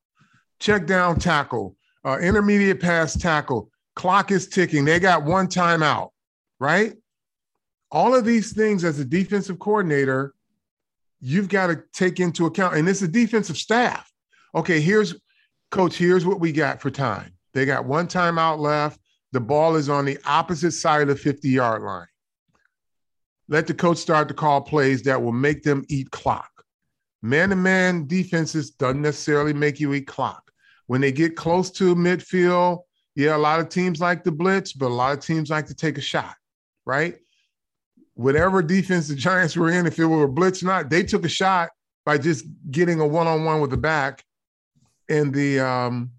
Check 0.61 0.87
down, 0.87 1.19
tackle, 1.19 1.77
uh, 2.07 2.17
intermediate 2.23 2.81
pass 2.81 3.19
tackle. 3.19 3.69
Clock 3.95 4.31
is 4.31 4.49
ticking. 4.49 4.87
They 4.87 4.99
got 4.99 5.25
one 5.25 5.49
timeout, 5.49 6.09
right? 6.59 6.95
All 7.91 8.15
of 8.15 8.25
these 8.25 8.55
things 8.55 8.83
as 8.83 8.99
a 8.99 9.05
defensive 9.05 9.59
coordinator, 9.59 10.33
you've 11.21 11.51
got 11.51 11.67
to 11.67 11.83
take 11.93 12.19
into 12.19 12.47
account. 12.47 12.77
And 12.77 12.89
it's 12.89 13.03
a 13.03 13.09
defensive 13.09 13.59
staff. 13.59 14.11
Okay, 14.55 14.81
here's 14.81 15.21
coach, 15.71 15.99
here's 15.99 16.25
what 16.25 16.41
we 16.41 16.53
got 16.53 16.81
for 16.81 16.91
time. 16.91 17.31
They 17.53 17.67
got 17.67 17.85
one 17.85 18.07
timeout 18.07 18.59
left. 18.59 18.99
The 19.33 19.41
ball 19.41 19.77
is 19.77 19.91
on 19.91 20.07
the 20.07 20.19
opposite 20.25 20.73
side 20.73 21.03
of 21.03 21.09
the 21.09 21.17
50 21.17 21.47
yard 21.51 21.83
line. 21.83 22.07
Let 23.53 23.67
the 23.67 23.75
coach 23.75 23.99
start 23.99 24.29
to 24.29 24.35
call 24.35 24.63
plays 24.63 25.03
that 25.03 25.23
will 25.23 25.31
make 25.31 25.63
them 25.63 25.85
eat 25.91 26.11
clock. 26.11 26.51
Man 27.21 27.51
to 27.51 27.55
man 27.57 28.07
defenses 28.07 28.71
doesn't 28.71 29.03
necessarily 29.03 29.53
make 29.53 29.79
you 29.79 29.93
eat 29.93 30.07
clock. 30.07 30.51
When 30.87 31.03
they 31.03 31.13
get 31.13 31.37
close 31.37 31.71
to 31.73 31.95
midfield, 31.95 32.79
yeah, 33.15 33.37
a 33.37 33.39
lot 33.39 33.61
of 33.61 33.69
teams 33.69 34.01
like 34.01 34.25
to 34.25 34.31
blitz, 34.31 34.73
but 34.73 34.87
a 34.87 34.95
lot 34.95 35.13
of 35.13 35.23
teams 35.23 35.51
like 35.51 35.67
to 35.67 35.75
take 35.75 35.99
a 35.99 36.01
shot, 36.01 36.35
right? 36.87 37.17
Whatever 38.15 38.63
defense 38.63 39.09
the 39.09 39.15
Giants 39.15 39.55
were 39.55 39.71
in, 39.71 39.87
if 39.87 39.99
it 39.99 40.07
were 40.07 40.25
a 40.25 40.29
blitz 40.29 40.63
or 40.63 40.67
not, 40.67 40.89
they 40.89 41.03
took 41.03 41.27
a 41.27 41.29
shot 41.29 41.69
by 42.07 42.17
just 42.17 42.47
getting 42.71 43.01
a 43.01 43.07
one-on-one 43.07 43.61
with 43.61 43.71
the 43.71 43.77
back 43.77 44.25
and 45.11 45.35
the 45.35 45.61
um 45.61 46.11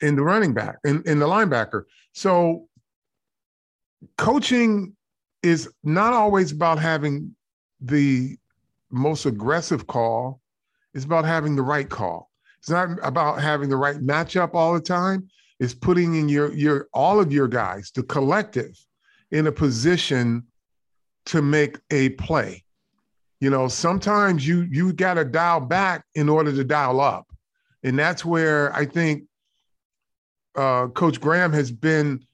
in 0.00 0.16
the 0.16 0.22
running 0.22 0.54
back 0.54 0.78
and 0.84 1.04
in, 1.04 1.12
in 1.12 1.18
the 1.18 1.26
linebacker. 1.26 1.82
So 2.14 2.70
coaching 4.16 4.95
is 5.42 5.68
not 5.84 6.12
always 6.12 6.52
about 6.52 6.78
having 6.78 7.34
the 7.80 8.36
most 8.90 9.26
aggressive 9.26 9.86
call. 9.86 10.40
It's 10.94 11.04
about 11.04 11.24
having 11.24 11.56
the 11.56 11.62
right 11.62 11.88
call. 11.88 12.30
It's 12.58 12.70
not 12.70 12.98
about 13.02 13.40
having 13.40 13.68
the 13.68 13.76
right 13.76 13.96
matchup 13.96 14.54
all 14.54 14.74
the 14.74 14.80
time. 14.80 15.28
It's 15.60 15.74
putting 15.74 16.16
in 16.16 16.28
your 16.28 16.52
your 16.52 16.88
all 16.92 17.20
of 17.20 17.32
your 17.32 17.48
guys, 17.48 17.90
the 17.94 18.02
collective, 18.02 18.76
in 19.30 19.46
a 19.46 19.52
position 19.52 20.44
to 21.26 21.42
make 21.42 21.78
a 21.90 22.10
play. 22.10 22.64
You 23.40 23.50
know, 23.50 23.68
sometimes 23.68 24.46
you 24.46 24.66
you 24.70 24.92
got 24.92 25.14
to 25.14 25.24
dial 25.24 25.60
back 25.60 26.04
in 26.14 26.28
order 26.28 26.52
to 26.52 26.64
dial 26.64 27.00
up, 27.00 27.26
and 27.82 27.98
that's 27.98 28.24
where 28.24 28.74
I 28.74 28.86
think 28.86 29.24
uh, 30.56 30.88
Coach 30.88 31.20
Graham 31.20 31.52
has 31.52 31.70
been 31.70 32.24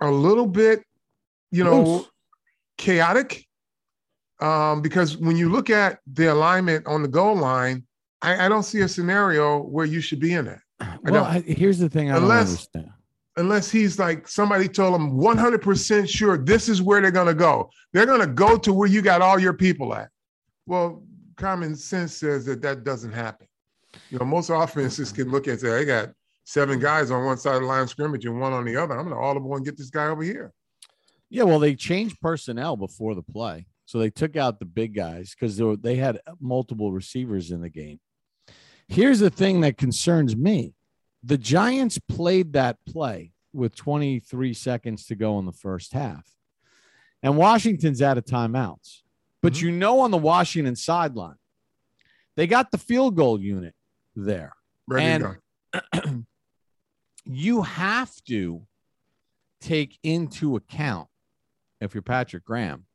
a 0.00 0.10
little 0.10 0.46
bit, 0.46 0.84
you 1.50 1.64
know, 1.64 1.96
Oof. 1.96 2.10
chaotic. 2.78 3.46
Um, 4.40 4.82
because 4.82 5.16
when 5.16 5.36
you 5.36 5.50
look 5.50 5.70
at 5.70 6.00
the 6.12 6.26
alignment 6.26 6.86
on 6.86 7.02
the 7.02 7.08
goal 7.08 7.34
line, 7.34 7.86
I, 8.22 8.46
I 8.46 8.48
don't 8.48 8.64
see 8.64 8.80
a 8.80 8.88
scenario 8.88 9.60
where 9.62 9.86
you 9.86 10.00
should 10.00 10.20
be 10.20 10.34
in 10.34 10.46
it. 10.46 10.58
Well, 11.02 11.24
I, 11.24 11.40
here's 11.40 11.78
the 11.78 11.88
thing 11.88 12.10
I 12.10 12.16
unless, 12.16 12.48
understand. 12.48 12.90
Unless 13.36 13.70
he's 13.70 13.98
like 13.98 14.28
somebody 14.28 14.68
told 14.68 14.94
him 14.94 15.12
100% 15.12 16.08
sure 16.08 16.36
this 16.36 16.68
is 16.68 16.82
where 16.82 17.00
they're 17.00 17.10
going 17.10 17.26
to 17.26 17.34
go. 17.34 17.70
They're 17.92 18.06
going 18.06 18.20
to 18.20 18.26
go 18.26 18.58
to 18.58 18.72
where 18.72 18.88
you 18.88 19.02
got 19.02 19.22
all 19.22 19.38
your 19.38 19.54
people 19.54 19.94
at. 19.94 20.10
Well, 20.66 21.02
common 21.36 21.76
sense 21.76 22.14
says 22.14 22.44
that 22.46 22.62
that 22.62 22.84
doesn't 22.84 23.12
happen. 23.12 23.46
You 24.10 24.18
know, 24.18 24.24
most 24.24 24.50
offenses 24.50 25.12
can 25.12 25.30
look 25.30 25.46
and 25.46 25.58
say, 25.58 25.80
"I 25.80 25.84
got 25.84 26.10
seven 26.44 26.78
guys 26.78 27.10
on 27.10 27.24
one 27.24 27.38
side 27.38 27.56
of 27.56 27.62
the 27.62 27.66
line 27.66 27.82
of 27.82 27.90
scrimmage 27.90 28.26
and 28.26 28.38
one 28.40 28.52
on 28.52 28.64
the 28.64 28.76
other. 28.76 28.98
I'm 28.98 29.04
going 29.04 29.16
to 29.16 29.20
all 29.20 29.36
of 29.36 29.42
one 29.42 29.62
get 29.62 29.76
this 29.76 29.90
guy 29.90 30.06
over 30.06 30.22
here." 30.22 30.52
Yeah, 31.28 31.44
well, 31.44 31.58
they 31.58 31.74
changed 31.74 32.20
personnel 32.20 32.76
before 32.76 33.14
the 33.14 33.22
play, 33.22 33.66
so 33.84 33.98
they 33.98 34.10
took 34.10 34.36
out 34.36 34.58
the 34.58 34.64
big 34.64 34.94
guys 34.94 35.34
because 35.34 35.56
they, 35.56 35.76
they 35.76 35.96
had 35.96 36.20
multiple 36.40 36.92
receivers 36.92 37.50
in 37.50 37.60
the 37.60 37.68
game. 37.68 38.00
Here's 38.88 39.18
the 39.18 39.30
thing 39.30 39.60
that 39.62 39.76
concerns 39.76 40.36
me: 40.36 40.74
the 41.22 41.38
Giants 41.38 41.98
played 41.98 42.52
that 42.52 42.78
play 42.86 43.32
with 43.52 43.74
23 43.74 44.54
seconds 44.54 45.06
to 45.06 45.14
go 45.16 45.38
in 45.38 45.46
the 45.46 45.52
first 45.52 45.92
half, 45.92 46.28
and 47.22 47.36
Washington's 47.36 48.02
out 48.02 48.18
of 48.18 48.24
timeouts. 48.24 49.02
But 49.42 49.54
mm-hmm. 49.54 49.66
you 49.66 49.72
know, 49.72 50.00
on 50.00 50.12
the 50.12 50.16
Washington 50.16 50.76
sideline, 50.76 51.36
they 52.36 52.46
got 52.46 52.70
the 52.70 52.78
field 52.78 53.16
goal 53.16 53.40
unit 53.40 53.74
there. 54.14 54.52
Ready 54.86 55.24
and 56.04 56.26
you 57.24 57.62
have 57.62 58.12
to 58.28 58.62
take 59.60 59.98
into 60.02 60.54
account 60.54 61.08
if 61.80 61.94
you're 61.94 62.02
Patrick 62.02 62.44
Graham 62.44 62.86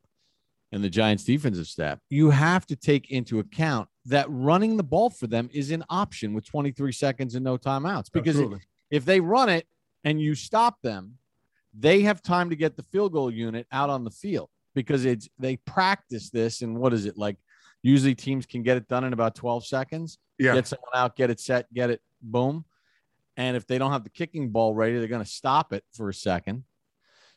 and 0.72 0.84
the 0.84 0.90
Giants 0.90 1.24
defensive 1.24 1.68
staff, 1.68 2.00
you 2.10 2.30
have 2.30 2.66
to 2.68 2.76
take 2.76 3.12
into 3.12 3.40
account 3.40 3.88
that 4.06 4.26
running 4.30 4.78
the 4.78 4.84
ball 4.84 5.10
for 5.10 5.28
them 5.28 5.50
is 5.54 5.72
an 5.72 5.84
option 5.90 6.34
with 6.34 6.46
23 6.46 6.92
seconds 6.92 7.36
and 7.36 7.44
no 7.44 7.58
timeouts. 7.58 8.12
Because 8.12 8.40
if, 8.40 8.50
if 8.90 9.06
they 9.06 9.20
run 9.20 9.50
it 9.50 9.68
and 10.04 10.20
you 10.20 10.36
stop 10.36 10.82
them, 10.82 11.18
they 11.74 12.02
have 12.02 12.22
time 12.22 12.50
to 12.50 12.56
get 12.56 12.76
the 12.76 12.84
field 12.84 13.14
goal 13.14 13.32
unit 13.32 13.68
out 13.72 13.90
on 13.90 14.04
the 14.04 14.12
field 14.12 14.50
because 14.74 15.06
it's 15.06 15.30
they 15.40 15.58
practice 15.58 16.30
this 16.30 16.62
and 16.62 16.78
what 16.78 16.94
is 16.94 17.06
it 17.06 17.18
like 17.18 17.38
usually 17.82 18.16
teams 18.16 18.46
can 18.46 18.62
get 18.64 18.78
it 18.78 18.88
done 18.88 19.04
in 19.04 19.14
about 19.14 19.36
12 19.36 19.66
seconds 19.66 20.18
yeah. 20.38 20.54
get 20.54 20.68
someone 20.68 20.92
out 20.94 21.16
get 21.16 21.30
it 21.30 21.40
set 21.40 21.72
get 21.74 21.90
it 21.90 22.02
boom. 22.22 22.66
And 23.38 23.56
if 23.56 23.66
they 23.66 23.78
don't 23.78 23.92
have 23.92 24.04
the 24.04 24.10
kicking 24.10 24.50
ball 24.50 24.74
ready 24.74 24.98
they're 24.98 25.08
going 25.08 25.24
to 25.24 25.30
stop 25.30 25.74
it 25.74 25.84
for 25.94 26.10
a 26.10 26.14
second. 26.14 26.64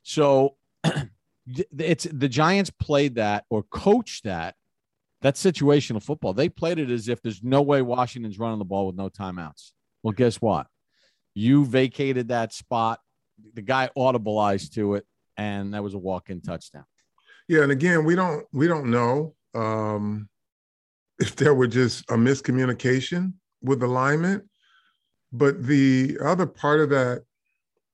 So 0.03 0.57
it's 1.47 2.05
the 2.05 2.29
giants 2.29 2.71
played 2.71 3.17
that 3.17 3.45
or 3.51 3.63
coached 3.65 4.25
that 4.25 4.55
that's 5.21 5.43
situational 5.43 6.03
football. 6.03 6.35
They 6.35 6.51
played 6.51 6.79
it 6.79 6.91
as 6.91 7.09
if 7.09 7.23
there's 7.23 7.43
no 7.43 7.63
way 7.63 7.81
washington's 7.83 8.39
running 8.39 8.59
the 8.59 8.65
ball 8.65 8.87
with 8.87 8.97
no 8.97 9.09
timeouts. 9.09 9.73
Well 10.03 10.13
guess 10.13 10.37
what? 10.37 10.67
You 11.35 11.65
vacated 11.65 12.29
that 12.29 12.53
spot. 12.53 13.01
The 13.55 13.63
guy 13.63 13.91
audibleized 13.97 14.75
to 14.75 14.95
it 14.95 15.07
and 15.37 15.75
that 15.75 15.83
was 15.83 15.95
a 15.95 15.99
walk-in 15.99 16.41
touchdown. 16.41 16.85
Yeah, 17.49 17.63
and 17.63 17.73
again, 17.73 18.05
we 18.05 18.15
don't 18.15 18.47
we 18.53 18.67
don't 18.67 18.91
know 18.91 19.35
um, 19.55 20.29
if 21.19 21.37
there 21.37 21.55
were 21.55 21.67
just 21.67 22.11
a 22.11 22.15
miscommunication 22.15 23.35
with 23.63 23.83
alignment, 23.83 24.45
but 25.33 25.63
the 25.65 26.19
other 26.25 26.47
part 26.47 26.81
of 26.81 26.91
that 26.91 27.23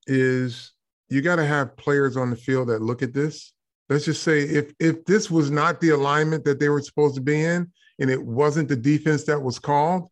is 0.06 0.72
you 1.11 1.20
got 1.20 1.37
to 1.37 1.44
have 1.44 1.77
players 1.77 2.16
on 2.16 2.31
the 2.31 2.37
field 2.37 2.68
that 2.68 2.81
look 2.81 3.03
at 3.03 3.12
this. 3.12 3.53
Let's 3.88 4.05
just 4.05 4.23
say 4.23 4.42
if 4.42 4.73
if 4.79 5.05
this 5.05 5.31
was 5.31 5.51
not 5.51 5.81
the 5.81 5.90
alignment 5.90 6.44
that 6.44 6.61
they 6.61 6.68
were 6.68 6.81
supposed 6.81 7.16
to 7.16 7.20
be 7.20 7.42
in, 7.44 7.70
and 7.99 8.11
it 8.11 8.23
wasn't 8.23 8.68
the 8.68 8.77
defense 8.77 9.25
that 9.25 9.40
was 9.40 9.59
called, 9.59 10.09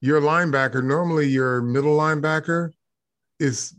your 0.00 0.20
linebacker, 0.20 0.84
normally 0.84 1.26
your 1.26 1.62
middle 1.62 1.96
linebacker, 1.96 2.70
is 3.40 3.74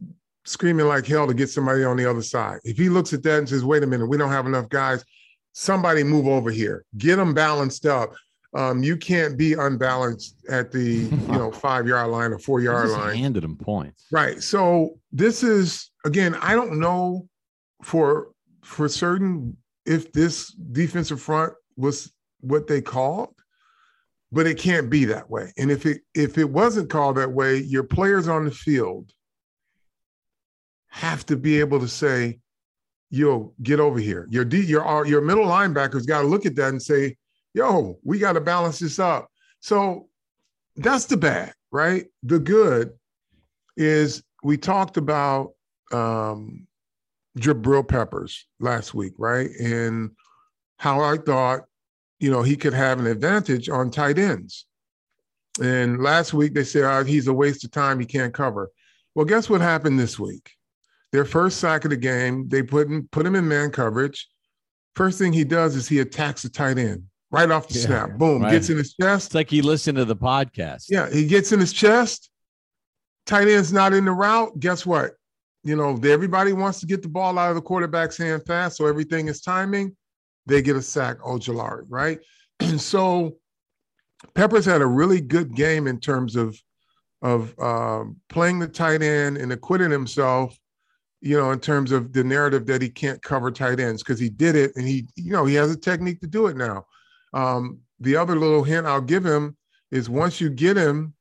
screaming 0.45 0.87
like 0.87 1.05
hell 1.05 1.27
to 1.27 1.33
get 1.33 1.49
somebody 1.49 1.83
on 1.83 1.97
the 1.97 2.09
other 2.09 2.23
side. 2.23 2.59
If 2.63 2.77
he 2.77 2.89
looks 2.89 3.13
at 3.13 3.21
that 3.23 3.39
and 3.39 3.49
says, 3.49 3.63
wait 3.63 3.83
a 3.83 3.87
minute, 3.87 4.07
we 4.07 4.17
don't 4.17 4.31
have 4.31 4.47
enough 4.47 4.67
guys, 4.69 5.05
somebody 5.53 6.03
move 6.03 6.27
over 6.27 6.49
here, 6.49 6.83
get 6.97 7.17
them 7.17 7.33
balanced 7.33 7.85
up. 7.85 8.13
Um, 8.55 8.81
you 8.81 8.97
can't 8.97 9.37
be 9.37 9.53
unbalanced 9.53 10.43
at 10.49 10.71
the 10.71 10.83
you 10.83 11.09
know 11.27 11.51
five 11.51 11.87
yard 11.87 12.09
line 12.09 12.31
or 12.31 12.39
four 12.39 12.61
yard 12.61 12.89
line. 12.89 13.15
Handed 13.15 13.43
him 13.43 13.55
points, 13.55 14.07
right? 14.11 14.41
So 14.41 14.97
this 15.11 15.43
is 15.43 15.88
again, 16.05 16.35
I 16.35 16.55
don't 16.55 16.79
know 16.79 17.27
for 17.83 18.29
for 18.63 18.89
certain 18.89 19.57
if 19.85 20.11
this 20.11 20.51
defensive 20.51 21.21
front 21.21 21.53
was 21.77 22.11
what 22.41 22.67
they 22.67 22.81
called, 22.81 23.33
but 24.31 24.47
it 24.47 24.57
can't 24.57 24.89
be 24.89 25.05
that 25.05 25.29
way. 25.29 25.51
And 25.57 25.71
if 25.71 25.85
it 25.85 26.01
if 26.13 26.37
it 26.37 26.49
wasn't 26.49 26.89
called 26.89 27.17
that 27.17 27.31
way, 27.31 27.57
your 27.57 27.83
players 27.83 28.27
on 28.27 28.45
the 28.45 28.51
field 28.51 29.11
have 30.89 31.25
to 31.27 31.37
be 31.37 31.59
able 31.59 31.79
to 31.79 31.87
say, 31.87 32.39
yo, 33.09 33.53
get 33.63 33.79
over 33.79 33.99
here. 33.99 34.27
Your 34.29 34.45
D, 34.45 34.61
your 34.61 34.87
uh, 34.87 35.03
your 35.03 35.21
middle 35.21 35.45
linebackers 35.45 36.07
got 36.07 36.21
to 36.21 36.27
look 36.27 36.45
at 36.45 36.55
that 36.55 36.69
and 36.69 36.81
say, 36.81 37.15
yo, 37.53 37.97
we 38.03 38.19
got 38.19 38.33
to 38.33 38.41
balance 38.41 38.79
this 38.79 38.99
up. 38.99 39.29
So 39.59 40.07
that's 40.75 41.05
the 41.05 41.17
bad, 41.17 41.53
right? 41.71 42.05
The 42.23 42.39
good 42.39 42.91
is 43.75 44.23
we 44.43 44.57
talked 44.57 44.97
about 44.97 45.51
um, 45.91 46.67
Jabril 47.37 47.87
Peppers 47.87 48.47
last 48.59 48.93
week, 48.93 49.13
right? 49.17 49.49
And 49.59 50.11
how 50.77 51.01
I 51.01 51.17
thought, 51.17 51.61
you 52.19 52.31
know, 52.31 52.41
he 52.41 52.55
could 52.55 52.73
have 52.73 52.99
an 52.99 53.07
advantage 53.07 53.69
on 53.69 53.91
tight 53.91 54.17
ends. 54.17 54.65
And 55.61 56.01
last 56.01 56.33
week 56.33 56.53
they 56.53 56.63
said 56.63 56.83
oh, 56.83 57.03
he's 57.03 57.27
a 57.27 57.33
waste 57.33 57.63
of 57.63 57.71
time. 57.71 57.99
He 57.99 58.05
can't 58.05 58.33
cover. 58.33 58.71
Well, 59.15 59.25
guess 59.25 59.49
what 59.49 59.61
happened 59.61 59.99
this 59.99 60.19
week? 60.19 60.51
Their 61.11 61.25
first 61.25 61.59
sack 61.59 61.85
of 61.85 61.89
the 61.89 61.97
game, 61.97 62.47
they 62.47 62.61
put 62.61 62.87
him, 62.87 63.09
put 63.11 63.25
him 63.25 63.35
in 63.35 63.47
man 63.47 63.71
coverage. 63.71 64.27
First 64.95 65.17
thing 65.17 65.33
he 65.33 65.43
does 65.43 65.75
is 65.75 65.87
he 65.87 65.99
attacks 65.99 66.43
the 66.43 66.49
tight 66.49 66.77
end 66.77 67.03
right 67.31 67.49
off 67.49 67.67
the 67.67 67.79
yeah, 67.79 67.85
snap. 67.85 68.17
Boom, 68.17 68.43
right. 68.43 68.51
gets 68.51 68.69
in 68.69 68.77
his 68.77 68.93
chest. 68.93 69.27
It's 69.27 69.35
like 69.35 69.49
he 69.49 69.61
listened 69.61 69.97
to 69.97 70.05
the 70.05 70.15
podcast. 70.15 70.85
Yeah, 70.89 71.09
he 71.09 71.25
gets 71.25 71.51
in 71.51 71.59
his 71.59 71.73
chest. 71.73 72.29
Tight 73.25 73.47
end's 73.47 73.73
not 73.73 73.93
in 73.93 74.05
the 74.05 74.11
route. 74.11 74.59
Guess 74.59 74.85
what? 74.85 75.13
You 75.69 75.75
know, 75.75 75.99
everybody 76.03 76.51
wants 76.51 76.79
to 76.79 76.87
get 76.87 77.03
the 77.03 77.09
ball 77.09 77.37
out 77.37 77.49
of 77.49 77.55
the 77.55 77.61
quarterback's 77.61 78.17
hand 78.17 78.43
fast, 78.47 78.77
so 78.77 78.87
everything 78.87 79.27
is 79.27 79.39
timing. 79.39 79.95
They 80.47 80.63
get 80.63 80.75
a 80.75 80.81
sack, 80.81 81.19
Ojulari, 81.19 81.83
right? 81.87 82.19
And 82.59 82.81
so 82.93 83.35
Peppers 84.33 84.65
had 84.65 84.81
a 84.81 84.87
really 84.87 85.21
good 85.21 85.53
game 85.53 85.85
in 85.85 85.99
terms 85.99 86.35
of 86.35 86.59
of 87.21 87.53
um, 87.59 88.17
playing 88.29 88.57
the 88.57 88.67
tight 88.67 89.03
end 89.03 89.37
and 89.37 89.51
acquitting 89.53 89.91
himself 89.91 90.57
you 91.21 91.37
know, 91.37 91.51
in 91.51 91.59
terms 91.59 91.91
of 91.91 92.13
the 92.13 92.23
narrative 92.23 92.65
that 92.65 92.81
he 92.81 92.89
can't 92.89 93.21
cover 93.21 93.51
tight 93.51 93.79
ends 93.79 94.01
because 94.01 94.19
he 94.19 94.29
did 94.29 94.55
it 94.55 94.71
and 94.75 94.87
he, 94.87 95.05
you 95.15 95.33
know, 95.33 95.45
he 95.45 95.53
has 95.53 95.69
a 95.69 95.77
technique 95.77 96.21
to 96.21 96.27
do 96.27 96.47
it 96.47 96.55
now. 96.55 96.85
Um, 97.33 97.79
the 97.99 98.15
other 98.15 98.35
little 98.37 98.63
hint 98.63 98.87
I'll 98.87 99.01
give 99.01 99.25
him 99.25 99.57
is 99.91 100.09
once 100.09 100.39
you 100.39 100.49
get 100.49 100.77
him, 100.77 101.13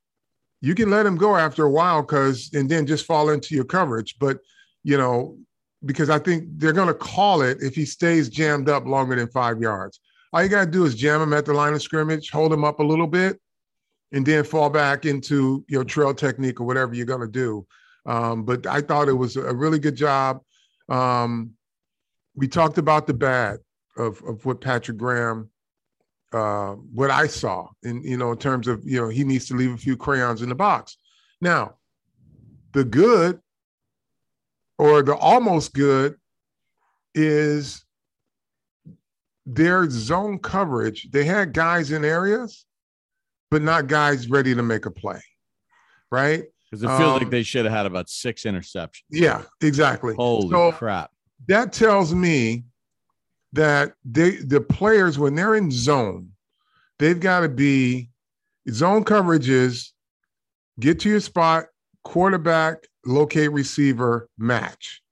you 0.61 0.75
can 0.75 0.91
let 0.91 1.07
him 1.07 1.17
go 1.17 1.37
after 1.37 1.65
a 1.65 1.71
while 1.71 2.03
because 2.03 2.51
and 2.55 2.69
then 2.69 2.87
just 2.87 3.07
fall 3.07 3.31
into 3.31 3.55
your 3.55 3.65
coverage. 3.65 4.17
But 4.19 4.39
you 4.85 4.97
know, 4.97 5.37
because 5.85 6.11
I 6.11 6.19
think 6.19 6.45
they're 6.57 6.73
going 6.73 6.89
to 6.89 6.95
call 6.95 7.43
it 7.43 7.59
if 7.61 7.75
he 7.75 7.85
stays 7.85 8.29
jammed 8.29 8.69
up 8.69 8.87
longer 8.87 9.17
than 9.17 9.29
five 9.29 9.61
yards. 9.61 10.01
All 10.33 10.43
you 10.43 10.49
got 10.49 10.65
to 10.65 10.71
do 10.71 10.85
is 10.85 10.95
jam 10.95 11.23
him 11.23 11.33
at 11.33 11.47
the 11.47 11.55
line 11.55 11.73
of 11.73 11.83
scrimmage, 11.83 12.31
hold 12.31 12.53
him 12.53 12.65
up 12.65 12.81
a 12.81 12.83
little 12.83 13.07
bit, 13.07 13.41
and 14.13 14.27
then 14.27 14.45
fall 14.45 14.69
back 14.69 15.07
into 15.07 15.65
your 15.69 15.85
trail 15.85 16.13
technique 16.13 16.61
or 16.61 16.65
whatever 16.65 16.95
you're 16.95 17.07
going 17.07 17.21
to 17.21 17.27
do. 17.29 17.67
Um, 18.07 18.45
but 18.45 18.67
I 18.67 18.81
thought 18.81 19.09
it 19.09 19.15
was 19.15 19.37
a 19.37 19.55
really 19.55 19.79
good 19.79 19.97
job. 19.97 20.41
Um, 20.89 21.53
we 22.35 22.49
talked 22.49 22.79
about 22.79 23.07
the 23.07 23.15
bad 23.15 23.59
of, 23.97 24.23
of 24.23 24.45
what 24.45 24.61
Patrick 24.61 24.97
Graham, 24.97 25.51
uh, 26.33 26.73
what 26.73 27.11
I 27.11 27.27
saw 27.27 27.69
in, 27.83 28.03
you 28.03 28.17
know, 28.17 28.33
in 28.33 28.39
terms 28.39 28.69
of, 28.69 28.83
you 28.85 29.01
know, 29.01 29.09
he 29.09 29.25
needs 29.25 29.47
to 29.49 29.55
leave 29.55 29.73
a 29.73 29.79
few 29.79 29.97
crayons 29.97 30.43
in 30.43 30.49
the 30.49 30.55
box. 30.55 30.97
Now, 31.41 31.75
the 32.73 32.85
good 32.85 33.41
or 34.79 35.03
the 35.03 35.17
almost 35.17 35.75
good 35.75 36.17
is 37.15 37.85
their 39.47 39.89
zone 39.89 40.39
coverage. 40.39 41.11
They 41.11 41.25
had 41.25 41.53
guys 41.53 41.91
in 41.91 42.05
areas, 42.05 42.67
but 43.51 43.63
not 43.63 43.87
guys 43.87 44.29
ready 44.29 44.55
to 44.55 44.63
make 44.63 44.87
a 44.87 44.91
play, 44.91 45.21
right? 46.11 46.45
Because 46.71 46.83
it 46.83 46.89
feels 46.89 47.01
um, 47.01 47.19
like 47.19 47.31
they 47.31 47.43
should 47.43 47.65
have 47.65 47.73
had 47.73 47.87
about 47.87 48.11
six 48.11 48.43
interceptions. 48.43 49.03
Yeah, 49.11 49.43
exactly. 49.63 50.15
Holy 50.15 50.51
so 50.51 50.73
crap. 50.73 51.11
That 51.47 51.73
tells 51.73 52.15
me 52.15 52.65
that 53.53 53.95
they 54.05 54.37
the 54.37 54.61
players, 54.61 55.19
when 55.19 55.35
they're 55.35 55.55
in 55.55 55.71
zone, 55.71 56.31
they've 56.99 57.21
got 57.21 57.41
to 57.41 57.49
be 57.49 58.11
zone 58.71 59.05
coverages, 59.05 59.93
get 60.79 61.01
to 61.01 61.09
your 61.09 61.21
spot, 61.21 61.67
quarterback, 62.05 62.79
locate 63.07 63.53
receiver, 63.53 64.29
match. 64.39 65.03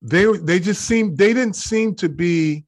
They 0.00 0.24
they 0.38 0.58
just 0.58 0.82
seem 0.82 1.14
they 1.14 1.32
didn't 1.32 1.56
seem 1.56 1.94
to 1.96 2.08
be 2.08 2.64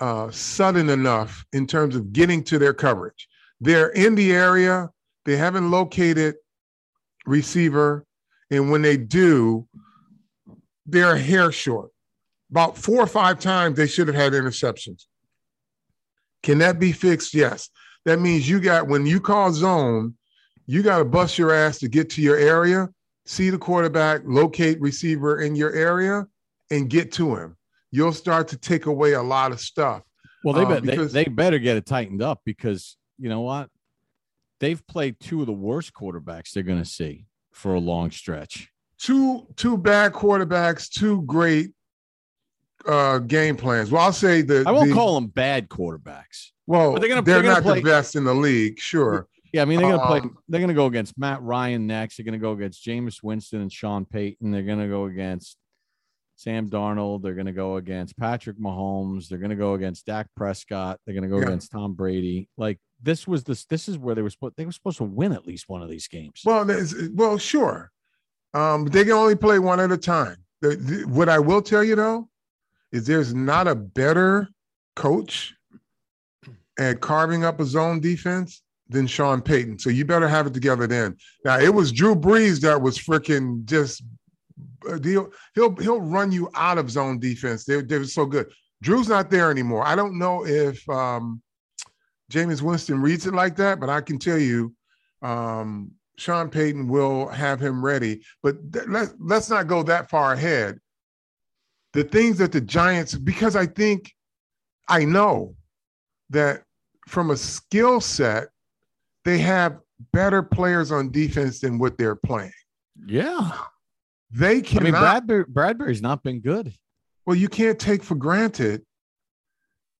uh, 0.00 0.30
sudden 0.30 0.88
enough 0.88 1.44
in 1.52 1.66
terms 1.66 1.94
of 1.96 2.12
getting 2.12 2.42
to 2.44 2.58
their 2.58 2.74
coverage. 2.74 3.28
They're 3.60 3.90
in 3.90 4.14
the 4.14 4.32
area. 4.32 4.90
They 5.24 5.36
haven't 5.36 5.70
located 5.70 6.36
receiver. 7.26 8.06
And 8.50 8.70
when 8.70 8.82
they 8.82 8.96
do, 8.96 9.66
they're 10.86 11.16
hair 11.16 11.52
short. 11.52 11.90
About 12.50 12.76
four 12.76 13.00
or 13.02 13.06
five 13.06 13.38
times 13.38 13.76
they 13.76 13.86
should 13.86 14.08
have 14.08 14.16
had 14.16 14.32
interceptions. 14.32 15.04
Can 16.42 16.58
that 16.58 16.78
be 16.78 16.92
fixed? 16.92 17.34
Yes. 17.34 17.68
That 18.06 18.18
means 18.18 18.48
you 18.48 18.60
got 18.60 18.88
when 18.88 19.06
you 19.06 19.20
call 19.20 19.52
zone, 19.52 20.14
you 20.66 20.82
got 20.82 20.98
to 20.98 21.04
bust 21.04 21.38
your 21.38 21.52
ass 21.52 21.78
to 21.78 21.88
get 21.88 22.10
to 22.10 22.22
your 22.22 22.36
area, 22.36 22.88
see 23.26 23.50
the 23.50 23.58
quarterback, 23.58 24.22
locate 24.24 24.80
receiver 24.80 25.40
in 25.40 25.54
your 25.54 25.72
area, 25.74 26.26
and 26.70 26.88
get 26.88 27.12
to 27.12 27.36
him. 27.36 27.56
You'll 27.90 28.12
start 28.12 28.48
to 28.48 28.56
take 28.56 28.86
away 28.86 29.12
a 29.12 29.22
lot 29.22 29.52
of 29.52 29.60
stuff. 29.60 30.02
Well, 30.44 30.54
they, 30.54 30.62
uh, 30.62 30.68
bet, 30.68 30.82
because- 30.82 31.12
they, 31.12 31.24
they 31.24 31.30
better 31.30 31.58
get 31.58 31.76
it 31.76 31.86
tightened 31.86 32.22
up 32.22 32.40
because 32.44 32.96
you 33.18 33.28
know 33.28 33.42
what? 33.42 33.68
They've 34.60 34.84
played 34.86 35.20
two 35.20 35.40
of 35.40 35.46
the 35.46 35.52
worst 35.52 35.92
quarterbacks 35.94 36.52
they're 36.52 36.62
going 36.62 36.82
to 36.82 36.88
see 36.88 37.26
for 37.52 37.74
a 37.74 37.80
long 37.80 38.10
stretch. 38.10 38.70
Two 38.98 39.46
two 39.56 39.78
bad 39.78 40.12
quarterbacks, 40.12 40.88
two 40.90 41.22
great 41.22 41.70
uh 42.86 43.18
game 43.18 43.56
plans. 43.56 43.90
Well, 43.90 44.02
I'll 44.02 44.12
say 44.12 44.42
the 44.42 44.64
I 44.66 44.70
won't 44.72 44.88
the- 44.88 44.94
call 44.94 45.14
them 45.14 45.26
bad 45.28 45.68
quarterbacks. 45.68 46.50
well, 46.66 46.92
but 46.92 47.00
they're 47.00 47.08
gonna- 47.08 47.22
they're, 47.22 47.34
they're 47.36 47.42
gonna 47.42 47.54
not 47.54 47.62
play- 47.62 47.80
the 47.80 47.84
best 47.84 48.16
in 48.16 48.24
the 48.24 48.34
league, 48.34 48.78
sure. 48.78 49.26
Yeah, 49.52 49.62
I 49.62 49.64
mean 49.64 49.80
they're 49.80 49.88
going 49.88 50.00
to 50.00 50.06
play. 50.06 50.20
Um, 50.20 50.38
They're 50.48 50.60
going 50.60 50.68
to 50.68 50.74
go 50.74 50.86
against 50.86 51.18
Matt 51.18 51.42
Ryan 51.42 51.84
next. 51.88 52.16
They're 52.16 52.24
going 52.24 52.34
to 52.34 52.38
go 52.38 52.52
against 52.52 52.86
Jameis 52.86 53.20
Winston 53.20 53.60
and 53.60 53.72
Sean 53.72 54.04
Payton. 54.04 54.52
They're 54.52 54.62
going 54.62 54.78
to 54.78 54.86
go 54.86 55.06
against 55.06 55.56
Sam 56.36 56.70
Darnold. 56.70 57.22
They're 57.24 57.34
going 57.34 57.46
to 57.46 57.52
go 57.52 57.74
against 57.74 58.16
Patrick 58.16 58.58
Mahomes. 58.60 59.26
They're 59.28 59.38
going 59.40 59.50
to 59.50 59.56
go 59.56 59.74
against 59.74 60.06
Dak 60.06 60.28
Prescott. 60.36 61.00
They're 61.04 61.16
going 61.16 61.24
to 61.24 61.28
go 61.28 61.38
Yeah. 61.40 61.46
against 61.48 61.72
Tom 61.72 61.94
Brady. 61.94 62.48
Like 62.56 62.78
this 63.02 63.26
was 63.26 63.42
this. 63.42 63.64
This 63.64 63.88
is 63.88 63.98
where 63.98 64.14
they 64.14 64.22
were 64.22 64.30
supposed. 64.30 64.54
They 64.56 64.66
were 64.66 64.70
supposed 64.70 64.98
to 64.98 65.04
win 65.04 65.32
at 65.32 65.44
least 65.48 65.68
one 65.68 65.82
of 65.82 65.88
these 65.90 66.06
games. 66.06 66.42
Well, 66.44 66.64
well, 67.14 67.36
sure. 67.36 67.90
Um, 68.54 68.84
they 68.86 69.02
can 69.02 69.14
only 69.14 69.34
play 69.34 69.58
one 69.58 69.80
at 69.80 69.90
a 69.90 69.98
time. 69.98 70.36
The- 70.60 70.76
the- 70.76 71.08
what 71.08 71.28
I 71.28 71.40
will 71.40 71.60
tell 71.60 71.82
you 71.82 71.96
though 71.96 72.28
is 72.92 73.06
there's 73.06 73.34
not 73.34 73.68
a 73.68 73.74
better 73.74 74.48
coach 74.96 75.54
at 76.78 77.00
carving 77.00 77.44
up 77.44 77.60
a 77.60 77.64
zone 77.64 78.00
defense 78.00 78.62
than 78.88 79.06
Sean 79.06 79.40
Payton. 79.40 79.78
So 79.78 79.90
you 79.90 80.04
better 80.04 80.28
have 80.28 80.46
it 80.46 80.54
together 80.54 80.86
then. 80.86 81.16
Now 81.44 81.58
it 81.58 81.72
was 81.72 81.92
Drew 81.92 82.14
Brees 82.14 82.60
that 82.60 82.80
was 82.80 82.98
freaking 82.98 83.64
just 83.64 84.02
uh, 84.88 84.98
he'll 85.02 85.30
he'll 85.54 85.76
he'll 85.76 86.00
run 86.00 86.32
you 86.32 86.50
out 86.54 86.78
of 86.78 86.90
zone 86.90 87.18
defense. 87.18 87.64
They 87.64 87.82
they 87.82 87.98
were 87.98 88.04
so 88.04 88.26
good. 88.26 88.50
Drew's 88.82 89.08
not 89.08 89.30
there 89.30 89.50
anymore. 89.50 89.86
I 89.86 89.94
don't 89.94 90.18
know 90.18 90.46
if 90.46 90.86
um 90.88 91.42
Jameis 92.32 92.62
Winston 92.62 93.00
reads 93.00 93.26
it 93.26 93.34
like 93.34 93.56
that, 93.56 93.78
but 93.80 93.90
I 93.90 94.00
can 94.00 94.18
tell 94.18 94.38
you 94.38 94.74
um 95.22 95.92
Sean 96.16 96.50
Payton 96.50 96.88
will 96.88 97.28
have 97.28 97.60
him 97.60 97.84
ready. 97.84 98.22
But 98.42 98.72
th- 98.72 98.86
let, 98.88 99.08
let's 99.18 99.48
not 99.48 99.66
go 99.66 99.82
that 99.84 100.10
far 100.10 100.34
ahead. 100.34 100.78
The 101.92 102.04
things 102.04 102.38
that 102.38 102.52
the 102.52 102.60
Giants, 102.60 103.14
because 103.14 103.56
I 103.56 103.66
think 103.66 104.12
I 104.88 105.04
know 105.04 105.54
that 106.30 106.62
from 107.08 107.30
a 107.30 107.36
skill 107.36 108.00
set, 108.00 108.48
they 109.24 109.38
have 109.38 109.78
better 110.12 110.42
players 110.42 110.92
on 110.92 111.10
defense 111.10 111.60
than 111.60 111.78
what 111.78 111.98
they're 111.98 112.14
playing. 112.16 112.52
yeah, 113.06 113.52
They 114.30 114.60
can. 114.62 114.78
I 114.80 114.82
mean 114.84 114.94
Bradberry, 114.94 115.44
Bradberry's 115.46 116.00
not 116.02 116.22
been 116.22 116.40
good. 116.40 116.72
well, 117.26 117.36
you 117.36 117.48
can't 117.48 117.78
take 117.78 118.02
for 118.04 118.14
granted 118.14 118.82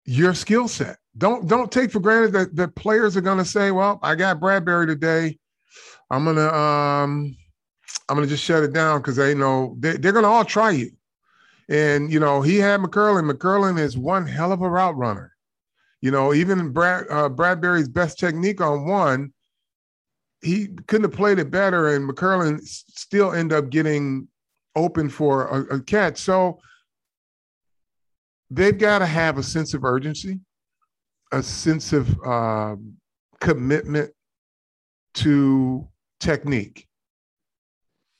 your 0.04 0.32
skill 0.34 0.68
set. 0.68 0.96
Don't 1.18 1.48
don't 1.48 1.70
take 1.72 1.90
for 1.90 2.00
granted 2.00 2.32
that 2.32 2.56
that 2.56 2.74
players 2.76 3.16
are 3.16 3.20
going 3.20 3.38
to 3.38 3.44
say, 3.44 3.72
"Well, 3.72 3.98
I 4.02 4.14
got 4.14 4.38
Bradberry 4.40 4.86
today. 4.86 5.38
I'm 6.10 6.24
gonna 6.24 6.48
um, 6.48 7.36
I'm 8.08 8.16
gonna 8.16 8.26
just 8.28 8.44
shut 8.44 8.62
it 8.62 8.72
down 8.72 9.00
because 9.00 9.16
they 9.16 9.34
know 9.34 9.76
they, 9.80 9.96
they're 9.96 10.12
going 10.12 10.24
to 10.24 10.28
all 10.28 10.44
try 10.44 10.70
you." 10.70 10.90
And 11.70 12.12
you 12.12 12.20
know, 12.20 12.42
he 12.42 12.56
had 12.56 12.80
McLaurin. 12.80 13.30
McLaurin 13.30 13.78
is 13.78 13.96
one 13.96 14.26
hell 14.26 14.52
of 14.52 14.60
a 14.60 14.68
route 14.68 14.96
runner. 14.96 15.32
You 16.02 16.10
know, 16.10 16.34
even 16.34 16.72
Brad 16.72 17.06
uh, 17.08 17.28
Bradberry's 17.28 17.88
best 17.88 18.18
technique 18.18 18.60
on 18.60 18.86
one, 18.86 19.32
he 20.42 20.68
couldn't 20.86 21.10
have 21.10 21.16
played 21.16 21.38
it 21.38 21.50
better, 21.50 21.94
and 21.94 22.08
McLaurin 22.08 22.60
still 22.62 23.32
end 23.32 23.52
up 23.52 23.70
getting 23.70 24.26
open 24.74 25.08
for 25.08 25.46
a, 25.48 25.76
a 25.76 25.82
catch. 25.82 26.18
So 26.18 26.58
they've 28.50 28.76
got 28.76 29.00
to 29.00 29.06
have 29.06 29.38
a 29.38 29.42
sense 29.42 29.74
of 29.74 29.84
urgency, 29.84 30.40
a 31.32 31.42
sense 31.42 31.92
of 31.92 32.18
um, 32.24 32.94
commitment 33.40 34.10
to 35.14 35.86
technique. 36.18 36.86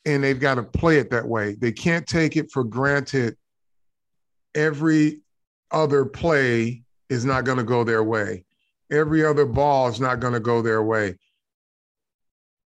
And 0.07 0.25
they've 0.25 0.41
got 0.41 0.55
to 0.55 0.63
play 0.63 0.99
it 0.99 1.11
that 1.11 1.27
way. 1.27 1.57
They 1.57 1.73
can't 1.73 2.07
take 2.07 2.37
it 2.37 2.51
for 2.51 2.65
granted. 2.65 3.37
Every 4.55 5.21
other 5.71 6.05
play 6.05 6.83
is 7.09 7.25
not 7.25 7.45
going 7.45 7.59
to 7.59 7.65
go 7.65 7.85
their 7.85 8.03
way. 8.03 8.45
Every 8.91 9.25
other 9.25 9.47
ball 9.47 9.89
is 9.89 10.01
not 10.01 10.21
going 10.21 10.33
to 10.33 10.41
go 10.41 10.63
their 10.63 10.83
way. 10.83 11.17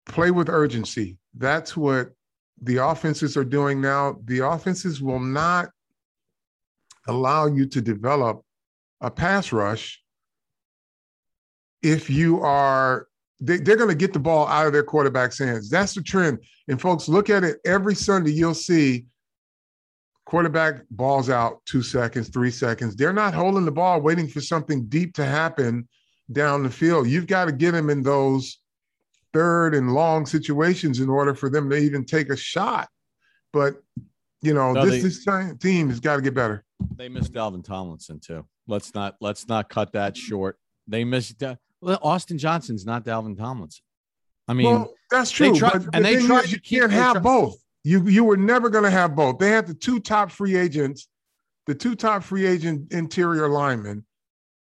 Play 0.06 0.30
with 0.30 0.48
urgency. 0.48 1.18
That's 1.36 1.76
what 1.76 2.10
the 2.62 2.78
offenses 2.78 3.36
are 3.36 3.44
doing 3.44 3.80
now. 3.80 4.18
The 4.24 4.40
offenses 4.40 5.00
will 5.00 5.20
not 5.20 5.70
allow 7.06 7.46
you 7.46 7.66
to 7.66 7.80
develop 7.80 8.42
a 9.00 9.10
pass 9.10 9.52
rush 9.52 10.02
if 11.82 12.10
you 12.10 12.40
are 12.40 13.06
they, 13.40 13.56
they're 13.56 13.76
going 13.76 13.88
to 13.88 13.94
get 13.94 14.12
the 14.12 14.18
ball 14.18 14.46
out 14.48 14.66
of 14.66 14.72
their 14.72 14.82
quarterback's 14.82 15.38
hands 15.38 15.70
that's 15.70 15.94
the 15.94 16.02
trend 16.02 16.38
and 16.68 16.80
folks 16.80 17.08
look 17.08 17.30
at 17.30 17.42
it 17.42 17.58
every 17.64 17.94
sunday 17.94 18.30
you'll 18.30 18.54
see 18.54 19.06
quarterback 20.30 20.82
balls 20.92 21.28
out 21.28 21.60
two 21.66 21.82
seconds 21.82 22.28
three 22.28 22.52
seconds 22.52 22.94
they're 22.94 23.12
not 23.12 23.34
holding 23.34 23.64
the 23.64 23.72
ball 23.72 24.00
waiting 24.00 24.28
for 24.28 24.40
something 24.40 24.84
deep 24.86 25.12
to 25.12 25.24
happen 25.24 25.88
down 26.30 26.62
the 26.62 26.70
field 26.70 27.08
you've 27.08 27.26
got 27.26 27.46
to 27.46 27.52
get 27.52 27.72
them 27.72 27.90
in 27.90 28.00
those 28.00 28.58
third 29.32 29.74
and 29.74 29.92
long 29.92 30.24
situations 30.24 31.00
in 31.00 31.08
order 31.10 31.34
for 31.34 31.50
them 31.50 31.68
to 31.68 31.74
even 31.76 32.04
take 32.04 32.30
a 32.30 32.36
shot 32.36 32.88
but 33.52 33.82
you 34.40 34.54
know 34.54 34.72
No, 34.72 34.86
this 34.86 35.02
they- 35.02 35.34
this 35.34 35.58
team 35.58 35.88
has 35.88 35.98
got 35.98 36.14
to 36.14 36.22
get 36.22 36.32
better 36.34 36.64
They 36.96 37.08
missed 37.08 37.32
Dalvin 37.32 37.64
Tomlinson 37.64 38.20
too. 38.20 38.46
Let's 38.68 38.94
not 38.94 39.16
let's 39.20 39.48
not 39.48 39.68
cut 39.68 39.92
that 39.94 40.16
short. 40.16 40.58
They 40.86 41.02
missed 41.02 41.42
well, 41.80 41.98
Austin 42.02 42.38
Johnson's 42.38 42.86
not 42.86 43.04
Dalvin 43.04 43.36
Tomlinson. 43.36 43.82
I 44.46 44.52
mean, 44.54 44.66
well, 44.66 44.94
that's 45.10 45.30
true. 45.32 45.54
tried- 45.56 45.72
but 45.72 45.82
the 45.82 45.90
and 45.94 46.04
they 46.04 46.24
tried 46.24 46.44
is, 46.44 46.50
to 46.50 46.50
you 46.52 46.60
keep- 46.60 46.80
can't 46.80 46.92
have 46.92 47.12
tried- 47.14 47.22
both. 47.24 47.56
You 47.82 48.06
you 48.08 48.24
were 48.24 48.36
never 48.36 48.68
going 48.68 48.84
to 48.84 48.90
have 48.90 49.16
both. 49.16 49.38
They 49.38 49.50
had 49.50 49.66
the 49.66 49.74
two 49.74 50.00
top 50.00 50.30
free 50.30 50.56
agents, 50.56 51.08
the 51.66 51.74
two 51.74 51.94
top 51.94 52.22
free 52.22 52.46
agent 52.46 52.92
interior 52.92 53.48
linemen 53.48 54.04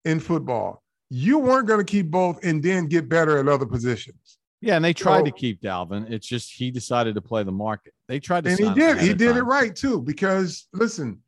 in 0.04 0.20
football. 0.20 0.84
You 1.10 1.40
weren't 1.40 1.68
going 1.68 1.80
to 1.80 1.90
keep 1.90 2.12
both 2.12 2.44
and 2.44 2.62
then 2.62 2.88
get 2.88 3.08
better 3.08 3.38
at 3.38 3.48
other 3.48 3.66
positions. 3.66 4.38
yeah, 4.60 4.76
and 4.76 4.84
they 4.84 4.94
tried 4.94 5.26
to 5.26 5.32
keep 5.32 5.62
Dalvin. 5.62 6.12
It's 6.12 6.28
just 6.28 6.52
he 6.52 6.72
decided 6.72 7.16
to 7.16 7.22
play 7.22 7.44
the 7.44 7.52
market. 7.52 7.94
They 8.08 8.20
tried 8.20 8.44
to 8.46 8.50
And 8.50 8.60
he 8.60 8.74
did. 8.74 8.98
He 8.98 9.14
did 9.14 9.38
it 9.38 9.44
right 9.44 9.76
too. 9.76 10.02
Because 10.02 10.68
listen, 10.74 11.22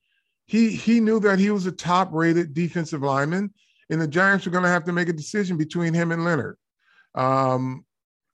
he 0.46 0.72
he 0.72 1.00
knew 1.00 1.20
that 1.22 1.40
he 1.40 1.52
was 1.52 1.66
a 1.68 1.72
top 1.72 2.10
rated 2.12 2.54
defensive 2.54 3.02
lineman, 3.02 3.54
and 3.90 4.02
the 4.02 4.08
Giants 4.08 4.46
were 4.46 4.52
going 4.52 4.64
to 4.64 4.70
have 4.70 4.86
to 4.86 4.94
make 4.94 5.10
a 5.10 5.14
decision 5.14 5.58
between 5.58 5.94
him 5.94 6.12
and 6.12 6.26
Leonard. 6.26 6.58
Um, 7.16 7.86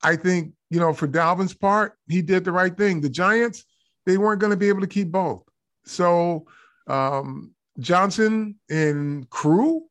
I 0.04 0.16
think 0.16 0.54
you 0.74 0.80
know 0.80 0.92
for 0.92 1.08
Dalvin's 1.08 1.54
part, 1.54 1.94
he 2.08 2.24
did 2.24 2.44
the 2.44 2.52
right 2.52 2.76
thing. 2.76 3.00
The 3.00 3.10
Giants 3.10 3.64
they 4.08 4.18
weren't 4.18 4.42
going 4.42 4.52
to 4.52 4.58
be 4.58 4.70
able 4.70 4.82
to 4.82 4.88
keep 4.88 5.12
both. 5.12 5.44
So 5.86 6.48
um, 6.88 7.54
Johnson 7.80 8.56
and 8.72 9.30
Crew, 9.30 9.84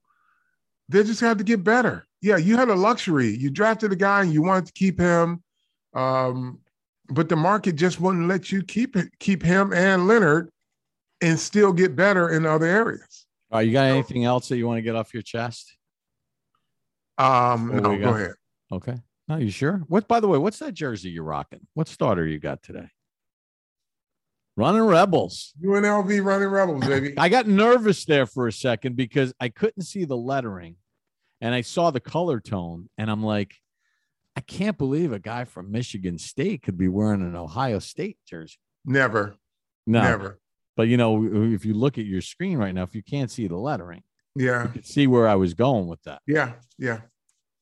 they 0.89 1.05
just 1.05 1.21
had 1.21 1.39
to 1.39 1.45
get 1.45 1.63
better. 1.63 2.05
Yeah, 2.21 2.37
you 2.37 2.57
had 2.57 2.69
a 2.69 2.75
luxury. 2.75 3.29
You 3.29 3.49
drafted 3.49 3.93
a 3.93 3.97
guy 3.97 4.23
and 4.23 4.33
you 4.33 4.43
wanted 4.43 4.67
to 4.67 4.73
keep 4.73 4.99
him. 4.99 5.43
Um, 5.95 6.59
but 7.09 7.29
the 7.29 7.37
market 7.37 7.77
just 7.77 8.01
wouldn't 8.01 8.27
let 8.27 8.51
you 8.51 8.63
keep 8.63 8.97
it, 8.97 9.09
keep 9.21 9.43
him 9.43 9.73
and 9.73 10.09
Leonard 10.09 10.51
and 11.21 11.39
still 11.39 11.73
get 11.73 11.95
better 11.95 12.31
in 12.31 12.45
other 12.45 12.67
areas. 12.67 13.27
All 13.51 13.59
right, 13.59 13.67
you 13.67 13.73
got 13.73 13.87
anything 13.87 14.25
else 14.25 14.49
that 14.49 14.57
you 14.57 14.67
want 14.67 14.79
to 14.79 14.83
get 14.83 14.97
off 14.97 15.15
your 15.15 15.23
chest? 15.23 15.77
Um, 17.19 17.71
no, 17.73 17.99
go 17.99 18.15
ahead. 18.15 18.35
Okay. 18.73 18.97
No, 19.29 19.37
you 19.37 19.51
sure? 19.51 19.83
What 19.89 20.09
by 20.09 20.21
the 20.21 20.29
way, 20.29 20.39
what's 20.39 20.59
that 20.59 20.75
jersey 20.75 21.11
you're 21.11 21.25
rocking? 21.25 21.67
What 21.75 21.89
starter 21.89 22.27
you 22.27 22.39
got 22.39 22.63
today? 22.63 22.89
Running 24.57 24.83
Rebels. 24.83 25.55
UNLV 25.65 26.23
running 26.25 26.49
rebels, 26.49 26.87
baby. 26.87 27.15
I 27.19 27.29
got 27.31 27.47
nervous 27.47 28.05
there 28.05 28.27
for 28.27 28.47
a 28.49 28.53
second 28.53 28.97
because 28.97 29.33
I 29.41 29.49
couldn't 29.49 29.85
see 29.85 30.05
the 30.05 30.17
lettering 30.17 30.77
and 31.41 31.55
I 31.55 31.63
saw 31.63 31.91
the 31.91 32.01
color 32.01 32.39
tone 32.39 32.91
and 32.99 33.11
I'm 33.11 33.23
like, 33.23 33.55
I 34.37 34.41
can't 34.41 34.77
believe 34.77 35.13
a 35.13 35.19
guy 35.19 35.45
from 35.45 35.71
Michigan 35.73 36.19
State 36.19 36.63
could 36.63 36.77
be 36.77 36.89
wearing 36.89 37.23
an 37.23 37.35
Ohio 37.37 37.79
State 37.79 38.19
jersey. 38.29 38.59
Never, 38.85 39.37
No, 39.87 40.03
never. 40.03 40.39
but 40.77 40.89
you 40.89 40.97
know, 40.99 41.25
if 41.55 41.65
you 41.65 41.73
look 41.75 41.97
at 41.97 42.05
your 42.05 42.21
screen 42.21 42.59
right 42.59 42.75
now, 42.75 42.83
if 42.83 42.95
you 42.95 43.03
can't 43.03 43.31
see 43.31 43.47
the 43.47 43.57
lettering, 43.57 44.03
Yeah, 44.37 44.65
you 44.65 44.69
can 44.71 44.83
see 44.85 45.07
where 45.07 45.29
I 45.29 45.37
was 45.37 45.55
going 45.55 45.87
with 45.87 46.03
that. 46.03 46.21
yeah, 46.27 46.55
yeah. 46.79 47.01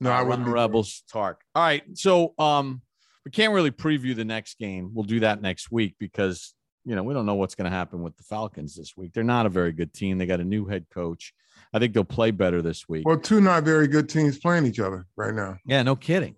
No, 0.01 0.11
I 0.11 0.23
wouldn't. 0.23 0.49
Rebels 0.49 1.03
Tark. 1.13 1.43
All 1.55 1.63
right, 1.63 1.83
so 1.95 2.35
um, 2.39 2.81
we 3.25 3.31
can't 3.31 3.53
really 3.53 3.71
preview 3.71 4.17
the 4.17 4.25
next 4.25 4.59
game. 4.59 4.93
We'll 4.95 5.05
do 5.05 5.21
that 5.21 5.43
next 5.43 5.71
week 5.71 5.97
because 5.99 6.55
you 6.85 6.97
know, 6.97 7.03
we 7.03 7.15
don't 7.15 7.27
know 7.27 7.35
what's 7.35 7.55
going 7.55 7.71
to 7.71 7.77
happen 7.77 8.03
with 8.03 8.17
the 8.17 8.23
Falcons 8.23 8.75
this 8.75 8.97
week. 8.97 9.13
They're 9.13 9.23
not 9.23 9.47
a 9.47 9.51
very 9.51 9.73
good 9.73 9.93
team. 9.93 10.19
They 10.19 10.27
got 10.27 10.41
a 10.41 10.45
new 10.45 10.67
head 10.67 10.87
coach. 10.93 11.35
I 11.73 11.79
think 11.79 11.95
they'll 11.95 12.05
play 12.05 12.31
better 12.31 12.63
this 12.63 12.89
week. 12.89 13.07
Well, 13.07 13.19
two 13.19 13.41
not 13.41 13.65
very 13.65 13.87
good 13.87 14.09
teams 14.09 14.39
playing 14.39 14.67
each 14.67 14.81
other 14.81 15.07
right 15.17 15.35
now. 15.35 15.59
Yeah, 15.67 15.83
no 15.83 15.95
kidding. 15.95 16.35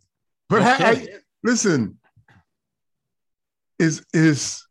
But 0.48 0.61
No 0.61 0.66
I, 0.66 0.90
I, 0.90 1.09
listen, 1.42 1.98
is 3.79 4.05
is 4.12 4.66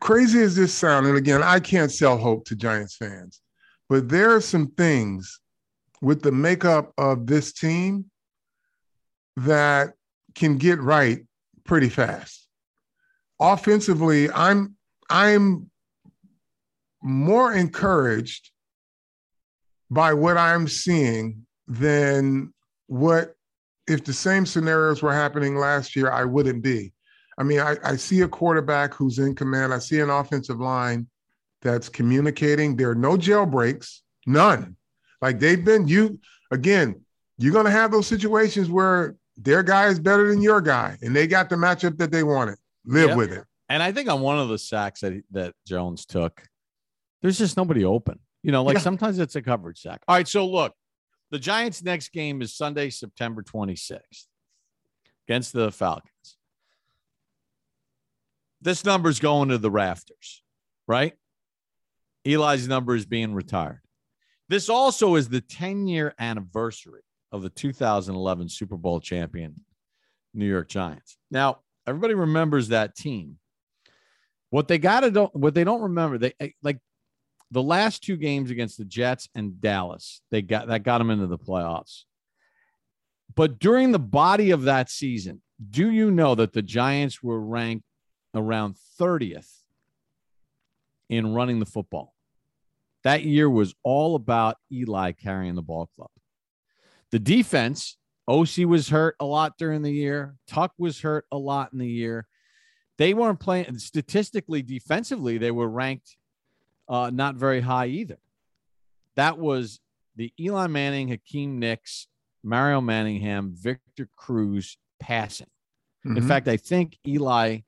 crazy 0.00 0.40
as 0.40 0.56
this 0.56 0.72
sound, 0.72 1.06
and 1.06 1.18
again, 1.18 1.42
I 1.42 1.60
can't 1.60 1.92
sell 1.92 2.16
hope 2.16 2.46
to 2.46 2.56
Giants 2.56 2.96
fans, 2.96 3.42
but 3.88 4.08
there 4.08 4.34
are 4.34 4.40
some 4.40 4.68
things 4.68 5.40
with 6.00 6.22
the 6.22 6.32
makeup 6.32 6.94
of 6.96 7.26
this 7.26 7.52
team 7.52 8.09
that 9.36 9.94
can 10.34 10.58
get 10.58 10.80
right 10.80 11.24
pretty 11.64 11.88
fast. 11.88 12.46
Offensively, 13.40 14.30
I'm 14.30 14.76
I'm 15.08 15.70
more 17.02 17.52
encouraged 17.54 18.50
by 19.90 20.12
what 20.12 20.36
I'm 20.36 20.68
seeing 20.68 21.46
than 21.66 22.52
what 22.86 23.34
if 23.86 24.04
the 24.04 24.12
same 24.12 24.46
scenarios 24.46 25.02
were 25.02 25.12
happening 25.12 25.56
last 25.56 25.96
year, 25.96 26.10
I 26.10 26.24
wouldn't 26.24 26.62
be. 26.62 26.92
I 27.38 27.42
mean, 27.42 27.60
I, 27.60 27.76
I 27.82 27.96
see 27.96 28.20
a 28.20 28.28
quarterback 28.28 28.94
who's 28.94 29.18
in 29.18 29.34
command. 29.34 29.72
I 29.72 29.78
see 29.78 30.00
an 30.00 30.10
offensive 30.10 30.60
line 30.60 31.08
that's 31.62 31.88
communicating. 31.88 32.76
There 32.76 32.90
are 32.90 32.94
no 32.94 33.16
jailbreaks, 33.16 34.00
none. 34.26 34.76
Like 35.22 35.40
they've 35.40 35.64
been, 35.64 35.88
you 35.88 36.20
again, 36.50 37.00
you're 37.40 37.52
going 37.52 37.64
to 37.64 37.70
have 37.70 37.90
those 37.90 38.06
situations 38.06 38.68
where 38.70 39.16
their 39.36 39.62
guy 39.62 39.86
is 39.88 39.98
better 39.98 40.28
than 40.28 40.42
your 40.42 40.60
guy 40.60 40.96
and 41.02 41.14
they 41.16 41.26
got 41.26 41.48
the 41.48 41.56
matchup 41.56 41.96
that 41.98 42.10
they 42.10 42.22
wanted. 42.22 42.56
Live 42.84 43.08
Yep. 43.10 43.16
with 43.16 43.32
it. 43.32 43.44
And 43.68 43.82
I 43.82 43.92
think 43.92 44.08
on 44.08 44.20
one 44.20 44.38
of 44.38 44.48
the 44.48 44.58
sacks 44.58 45.00
that 45.00 45.22
that 45.30 45.54
Jones 45.66 46.04
took, 46.06 46.42
there's 47.22 47.38
just 47.38 47.56
nobody 47.56 47.84
open. 47.84 48.18
You 48.42 48.52
know, 48.52 48.62
like 48.62 48.74
Yeah. 48.76 48.80
sometimes 48.82 49.18
it's 49.18 49.36
a 49.36 49.42
coverage 49.42 49.80
sack. 49.80 50.02
All 50.08 50.16
right, 50.16 50.26
so 50.28 50.46
look, 50.46 50.74
the 51.30 51.38
Giants' 51.38 51.82
next 51.82 52.10
game 52.12 52.42
is 52.42 52.54
Sunday, 52.54 52.90
September 52.90 53.42
26th 53.42 54.26
against 55.28 55.52
the 55.52 55.70
Falcons. 55.70 56.36
This 58.60 58.84
number's 58.84 59.20
going 59.20 59.48
to 59.50 59.58
the 59.58 59.70
rafters, 59.70 60.42
right? 60.86 61.14
Eli's 62.26 62.68
number 62.68 62.94
is 62.94 63.06
being 63.06 63.32
retired. 63.34 63.80
This 64.48 64.68
also 64.68 65.14
is 65.14 65.28
the 65.28 65.40
10 65.40 65.86
year 65.86 66.14
anniversary 66.18 67.02
of 67.32 67.42
the 67.42 67.50
2011 67.50 68.48
Super 68.48 68.76
Bowl 68.76 69.00
champion 69.00 69.54
New 70.34 70.46
York 70.46 70.68
Giants. 70.68 71.16
Now, 71.30 71.60
everybody 71.86 72.14
remembers 72.14 72.68
that 72.68 72.96
team. 72.96 73.38
What 74.50 74.68
they 74.68 74.78
got 74.78 75.00
to 75.00 75.10
don't 75.10 75.34
what 75.34 75.54
they 75.54 75.64
don't 75.64 75.82
remember 75.82 76.18
they 76.18 76.32
eh, 76.40 76.50
like 76.62 76.78
the 77.52 77.62
last 77.62 78.02
two 78.02 78.16
games 78.16 78.50
against 78.50 78.78
the 78.78 78.84
Jets 78.84 79.28
and 79.34 79.60
Dallas. 79.60 80.22
They 80.30 80.42
got 80.42 80.68
that 80.68 80.82
got 80.82 80.98
them 80.98 81.10
into 81.10 81.26
the 81.26 81.38
playoffs. 81.38 82.04
But 83.34 83.58
during 83.58 83.92
the 83.92 84.00
body 84.00 84.50
of 84.50 84.62
that 84.62 84.90
season, 84.90 85.40
do 85.70 85.90
you 85.90 86.10
know 86.10 86.34
that 86.34 86.52
the 86.52 86.62
Giants 86.62 87.22
were 87.22 87.40
ranked 87.40 87.84
around 88.34 88.76
30th 89.00 89.50
in 91.08 91.32
running 91.32 91.60
the 91.60 91.66
football? 91.66 92.14
That 93.04 93.22
year 93.22 93.48
was 93.48 93.74
all 93.82 94.16
about 94.16 94.56
Eli 94.72 95.12
carrying 95.12 95.54
the 95.54 95.62
ball 95.62 95.88
club. 95.96 96.10
The 97.10 97.18
defense, 97.18 97.96
Osi 98.28 98.64
was 98.64 98.88
hurt 98.88 99.16
a 99.20 99.24
lot 99.24 99.58
during 99.58 99.82
the 99.82 99.90
year. 99.92 100.36
Tuck 100.46 100.72
was 100.78 101.00
hurt 101.00 101.26
a 101.32 101.36
lot 101.38 101.72
in 101.72 101.78
the 101.78 101.88
year. 101.88 102.26
They 102.98 103.14
weren't 103.14 103.40
playing 103.40 103.78
statistically, 103.78 104.62
defensively, 104.62 105.38
they 105.38 105.50
were 105.50 105.68
ranked 105.68 106.16
uh, 106.88 107.10
not 107.12 107.36
very 107.36 107.60
high 107.60 107.86
either. 107.86 108.18
That 109.16 109.38
was 109.38 109.80
the 110.16 110.32
Eli 110.38 110.66
Manning, 110.66 111.08
Hakeem 111.08 111.58
Nicks, 111.58 112.08
Mario 112.42 112.80
Manningham, 112.80 113.54
Victor 113.54 114.08
Cruz 114.16 114.76
passing. 114.98 115.46
In 116.04 116.14
Mhm. 116.14 116.26
fact, 116.28 116.48
I 116.48 116.56
think 116.56 116.98
Eli, 117.06 117.60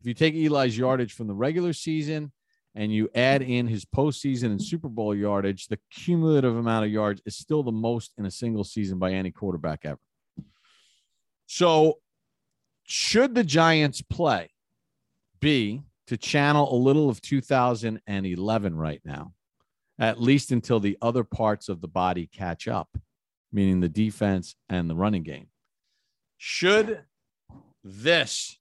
if 0.00 0.06
you 0.06 0.12
take 0.14 0.34
Eli's 0.34 0.76
yardage 0.76 1.12
from 1.12 1.28
the 1.28 1.34
regular 1.34 1.72
season 1.72 2.32
and 2.74 2.92
you 2.92 3.08
add 3.14 3.42
in 3.42 3.68
his 3.68 3.84
postseason 3.84 4.46
and 4.46 4.62
Super 4.62 4.88
Bowl 4.88 5.14
yardage, 5.14 5.68
the 5.68 5.78
cumulative 5.90 6.56
amount 6.56 6.84
of 6.84 6.90
yards 6.90 7.22
is 7.24 7.36
still 7.36 7.62
the 7.62 7.72
most 7.72 8.12
in 8.18 8.26
a 8.26 8.30
single 8.30 8.64
season 8.64 8.98
by 8.98 9.12
any 9.12 9.30
quarterback 9.30 9.84
ever. 9.84 10.00
So, 11.46 11.98
should 12.82 13.34
the 13.34 13.44
Giants 13.44 14.02
play 14.02 14.50
be 15.40 15.82
to 16.08 16.16
channel 16.16 16.74
a 16.74 16.76
little 16.76 17.08
of 17.08 17.20
2011 17.20 18.76
right 18.76 19.00
now, 19.04 19.32
at 19.98 20.20
least 20.20 20.50
until 20.50 20.80
the 20.80 20.98
other 21.00 21.24
parts 21.24 21.68
of 21.68 21.80
the 21.80 21.88
body 21.88 22.26
catch 22.26 22.66
up, 22.66 22.88
meaning 23.52 23.80
the 23.80 23.88
defense 23.88 24.56
and 24.68 24.90
the 24.90 24.96
running 24.96 25.22
game? 25.22 25.46
Should 26.38 27.00
this 27.84 28.58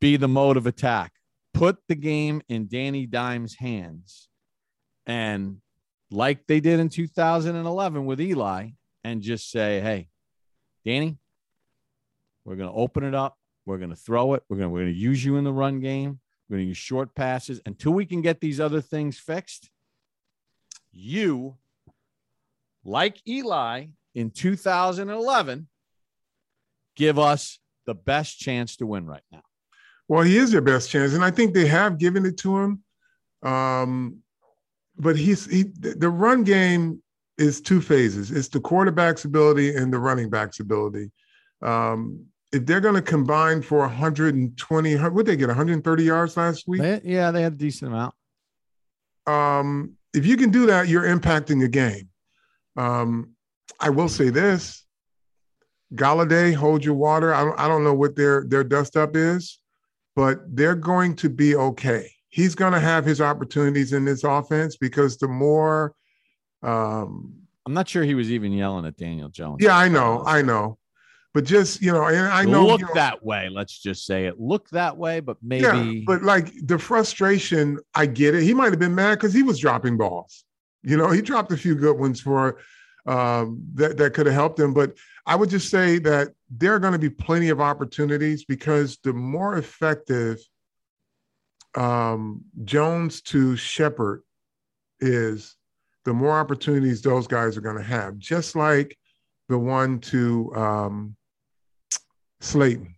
be 0.00 0.16
the 0.16 0.28
mode 0.28 0.56
of 0.56 0.66
attack? 0.66 1.12
Put 1.54 1.78
the 1.88 1.94
game 1.94 2.42
in 2.48 2.68
Danny 2.68 3.06
Dimes' 3.06 3.54
hands 3.54 4.28
and 5.06 5.58
like 6.10 6.46
they 6.46 6.60
did 6.60 6.80
in 6.80 6.88
2011 6.88 8.06
with 8.06 8.20
Eli 8.20 8.70
and 9.04 9.22
just 9.22 9.50
say, 9.50 9.80
hey, 9.80 10.08
Danny, 10.84 11.18
we're 12.44 12.56
going 12.56 12.70
to 12.70 12.76
open 12.76 13.04
it 13.04 13.14
up. 13.14 13.36
We're 13.66 13.78
going 13.78 13.90
to 13.90 13.96
throw 13.96 14.34
it. 14.34 14.42
We're 14.48 14.58
going 14.58 14.70
we're 14.70 14.80
going 14.80 14.94
to 14.94 14.98
use 14.98 15.24
you 15.24 15.36
in 15.36 15.44
the 15.44 15.52
run 15.52 15.80
game. 15.80 16.20
We're 16.48 16.56
going 16.56 16.64
to 16.64 16.68
use 16.68 16.78
short 16.78 17.14
passes 17.14 17.60
until 17.66 17.92
we 17.92 18.06
can 18.06 18.22
get 18.22 18.40
these 18.40 18.60
other 18.60 18.80
things 18.80 19.18
fixed. 19.18 19.70
You, 20.90 21.56
like 22.84 23.20
Eli 23.28 23.86
in 24.14 24.30
2011, 24.30 25.68
give 26.96 27.18
us 27.18 27.58
the 27.84 27.94
best 27.94 28.38
chance 28.38 28.76
to 28.76 28.86
win 28.86 29.06
right 29.06 29.22
now. 29.30 29.42
Well, 30.08 30.22
he 30.22 30.38
is 30.38 30.50
their 30.52 30.60
best 30.62 30.90
chance, 30.90 31.12
and 31.14 31.22
I 31.24 31.30
think 31.30 31.52
they 31.54 31.66
have 31.66 31.98
given 31.98 32.24
it 32.24 32.38
to 32.38 32.58
him. 32.58 32.82
Um, 33.42 34.18
but 34.96 35.16
he's 35.16 35.46
he 35.46 35.64
the 35.78 36.08
run 36.10 36.42
game 36.44 37.02
is 37.36 37.60
two 37.60 37.80
phases. 37.80 38.30
It's 38.32 38.48
the 38.48 38.58
quarterback's 38.60 39.24
ability 39.24 39.74
and 39.76 39.92
the 39.92 39.98
running 39.98 40.28
back's 40.30 40.58
ability. 40.60 41.10
Um, 41.62 42.24
if 42.50 42.64
they're 42.66 42.80
going 42.80 42.94
to 42.94 43.02
combine 43.02 43.60
for 43.62 43.78
120, 43.80 44.94
what 44.96 45.26
they 45.26 45.36
get 45.36 45.48
130 45.48 46.02
yards 46.02 46.36
last 46.36 46.66
week? 46.66 46.80
They- 46.80 47.00
yeah, 47.04 47.30
they 47.30 47.42
had 47.42 47.52
a 47.52 47.56
decent 47.56 47.92
amount. 47.92 48.14
um, 49.26 49.92
if 50.14 50.24
you 50.24 50.36
can 50.38 50.50
do 50.50 50.66
that, 50.66 50.88
you're 50.88 51.02
impacting 51.04 51.60
the 51.60 51.68
game. 51.68 52.08
Um, 52.76 53.32
I 53.78 53.90
will 53.90 54.08
say 54.08 54.30
this: 54.30 54.84
Golladay, 55.94 56.54
hold 56.54 56.84
your 56.84 56.94
water. 56.94 57.34
I 57.34 57.44
don't, 57.44 57.60
I 57.60 57.68
don't 57.68 57.84
know 57.84 57.94
what 57.94 58.16
their 58.16 58.44
their 58.48 58.64
dust 58.64 58.96
up 58.96 59.14
is, 59.14 59.57
but 60.18 60.40
they're 60.48 60.74
going 60.74 61.14
to 61.14 61.30
be 61.30 61.54
okay. 61.54 62.10
He's 62.28 62.56
going 62.56 62.72
to 62.72 62.80
have 62.80 63.04
his 63.04 63.20
opportunities 63.20 63.92
in 63.92 64.04
this 64.04 64.24
offense 64.24 64.76
because 64.76 65.16
the 65.16 65.28
more, 65.28 65.94
um, 66.60 67.34
I'm 67.64 67.72
not 67.72 67.88
sure 67.88 68.02
he 68.02 68.16
was 68.16 68.28
even 68.28 68.52
yelling 68.52 68.84
at 68.84 68.96
Daniel 68.96 69.28
Jones. 69.28 69.58
yeah, 69.60 69.76
I 69.76 69.86
know, 69.86 70.24
I 70.26 70.42
know, 70.42 70.76
but 71.34 71.44
just 71.44 71.80
you 71.80 71.92
know, 71.92 72.06
and 72.06 72.26
I 72.26 72.44
know 72.44 72.66
look 72.66 72.80
you 72.80 72.86
know, 72.86 72.94
that 72.94 73.24
way. 73.24 73.48
Let's 73.48 73.78
just 73.78 74.06
say 74.06 74.26
it. 74.26 74.40
Look 74.40 74.68
that 74.70 74.96
way, 74.96 75.20
but 75.20 75.36
maybe. 75.40 75.62
Yeah, 75.62 76.00
but 76.04 76.24
like 76.24 76.52
the 76.66 76.80
frustration, 76.80 77.78
I 77.94 78.06
get 78.06 78.34
it. 78.34 78.42
He 78.42 78.54
might 78.54 78.72
have 78.72 78.80
been 78.80 78.96
mad 78.96 79.20
because 79.20 79.32
he 79.32 79.44
was 79.44 79.60
dropping 79.60 79.98
balls. 79.98 80.42
You 80.82 80.96
know, 80.96 81.12
he 81.12 81.22
dropped 81.22 81.52
a 81.52 81.56
few 81.56 81.76
good 81.76 81.96
ones 81.96 82.20
for 82.20 82.58
um, 83.08 83.62
that 83.74 83.96
that 83.96 84.12
could 84.12 84.26
have 84.26 84.34
helped 84.34 84.60
him. 84.60 84.74
But 84.74 84.94
I 85.26 85.34
would 85.34 85.50
just 85.50 85.70
say 85.70 85.98
that 86.00 86.28
there 86.50 86.74
are 86.74 86.78
going 86.78 86.92
to 86.92 86.98
be 86.98 87.10
plenty 87.10 87.48
of 87.48 87.60
opportunities 87.60 88.44
because 88.44 88.98
the 89.02 89.12
more 89.12 89.56
effective 89.56 90.38
um, 91.74 92.42
Jones 92.64 93.22
to 93.22 93.56
Shepard 93.56 94.22
is, 95.00 95.56
the 96.04 96.12
more 96.12 96.38
opportunities 96.38 97.00
those 97.00 97.26
guys 97.26 97.56
are 97.56 97.62
going 97.62 97.76
to 97.76 97.82
have. 97.82 98.18
Just 98.18 98.54
like 98.54 98.96
the 99.48 99.58
one 99.58 100.00
to 100.00 100.54
um, 100.54 101.16
Slayton, 102.40 102.94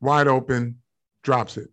wide 0.00 0.28
open, 0.28 0.78
drops 1.22 1.56
it. 1.56 1.68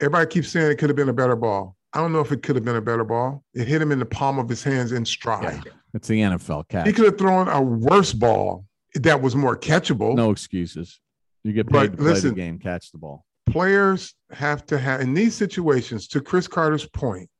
Everybody 0.00 0.26
keeps 0.26 0.48
saying 0.48 0.70
it 0.70 0.78
could 0.78 0.90
have 0.90 0.96
been 0.96 1.08
a 1.08 1.14
better 1.14 1.36
ball. 1.36 1.75
I 1.96 2.00
don't 2.00 2.12
know 2.12 2.20
if 2.20 2.30
it 2.30 2.42
could 2.42 2.56
have 2.56 2.64
been 2.64 2.76
a 2.76 2.82
better 2.82 3.04
ball. 3.04 3.42
It 3.54 3.66
hit 3.66 3.80
him 3.80 3.90
in 3.90 3.98
the 3.98 4.04
palm 4.04 4.38
of 4.38 4.50
his 4.50 4.62
hands 4.62 4.92
in 4.92 5.06
stride. 5.06 5.62
it's 5.94 6.06
the 6.06 6.20
NFL 6.20 6.68
catch. 6.68 6.86
He 6.86 6.92
could 6.92 7.06
have 7.06 7.16
thrown 7.16 7.48
a 7.48 7.62
worse 7.62 8.12
ball 8.12 8.66
that 8.96 9.22
was 9.22 9.34
more 9.34 9.56
catchable. 9.56 10.14
no 10.14 10.30
excuses. 10.30 11.00
You 11.42 11.54
get 11.54 11.68
paid 11.68 11.72
But 11.72 11.90
to 11.92 11.96
play 11.96 12.20
the 12.20 12.32
game, 12.32 12.58
catch 12.58 12.92
the 12.92 12.98
ball. 12.98 13.24
Players 13.46 14.14
have 14.30 14.66
to 14.66 14.76
have, 14.78 15.00
in 15.00 15.14
these 15.14 15.34
situations, 15.34 16.06
to 16.08 16.20
Chris 16.20 16.46
Carter's 16.46 16.84
point, 16.84 17.30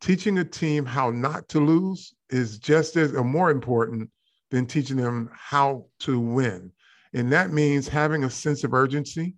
teaching 0.00 0.38
a 0.38 0.44
team 0.44 0.86
how 0.86 1.10
not 1.10 1.46
to 1.50 1.60
lose 1.60 2.14
is 2.30 2.58
just 2.58 2.96
as 2.96 3.12
or 3.12 3.22
more 3.22 3.50
important 3.50 4.08
than 4.50 4.64
teaching 4.64 4.96
them 4.96 5.28
how 5.34 5.84
to 6.00 6.18
win. 6.18 6.72
And 7.12 7.30
that 7.32 7.52
means 7.52 7.86
having 7.86 8.24
a 8.24 8.30
sense 8.30 8.64
of 8.64 8.72
urgency, 8.72 9.34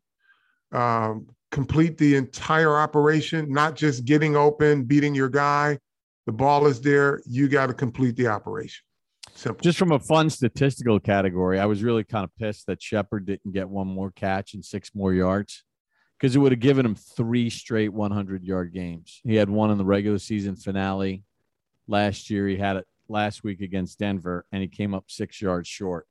um, 0.70 1.26
complete 1.52 1.98
the 1.98 2.16
entire 2.16 2.76
operation, 2.76 3.52
not 3.52 3.76
just 3.76 4.04
getting 4.04 4.34
open, 4.34 4.82
beating 4.82 5.14
your 5.14 5.28
guy. 5.28 5.78
The 6.26 6.32
ball 6.32 6.66
is 6.66 6.80
there. 6.80 7.22
You 7.26 7.48
got 7.48 7.66
to 7.66 7.74
complete 7.74 8.16
the 8.16 8.26
operation. 8.26 8.82
Simple. 9.34 9.62
Just 9.62 9.78
from 9.78 9.92
a 9.92 9.98
fun 9.98 10.30
statistical 10.30 10.98
category, 10.98 11.60
I 11.60 11.66
was 11.66 11.82
really 11.82 12.04
kind 12.04 12.24
of 12.24 12.30
pissed 12.36 12.66
that 12.66 12.82
Shepard 12.82 13.26
didn't 13.26 13.52
get 13.52 13.68
one 13.68 13.86
more 13.86 14.10
catch 14.10 14.54
and 14.54 14.64
six 14.64 14.90
more 14.94 15.12
yards 15.12 15.64
because 16.18 16.34
it 16.34 16.38
would 16.38 16.52
have 16.52 16.60
given 16.60 16.84
him 16.84 16.94
three 16.94 17.50
straight 17.50 17.92
100 17.92 18.44
yard 18.44 18.72
games. 18.72 19.20
He 19.22 19.36
had 19.36 19.48
one 19.48 19.70
in 19.70 19.78
the 19.78 19.84
regular 19.84 20.18
season 20.18 20.56
finale 20.56 21.22
last 21.86 22.30
year. 22.30 22.48
He 22.48 22.56
had 22.56 22.76
it 22.76 22.86
last 23.08 23.44
week 23.44 23.60
against 23.60 23.98
Denver, 23.98 24.46
and 24.52 24.62
he 24.62 24.68
came 24.68 24.94
up 24.94 25.04
six 25.08 25.40
yards 25.40 25.68
short. 25.68 26.06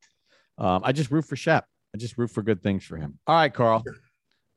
Um, 0.58 0.82
I 0.84 0.92
just 0.92 1.12
root 1.12 1.26
for 1.26 1.36
Shep. 1.36 1.66
I 1.96 1.98
just 1.98 2.18
root 2.18 2.30
for 2.32 2.44
good 2.44 2.62
things 2.62 2.84
for 2.84 2.98
him. 2.98 3.20
All 3.28 3.36
right, 3.36 3.54
Carl. 3.54 3.84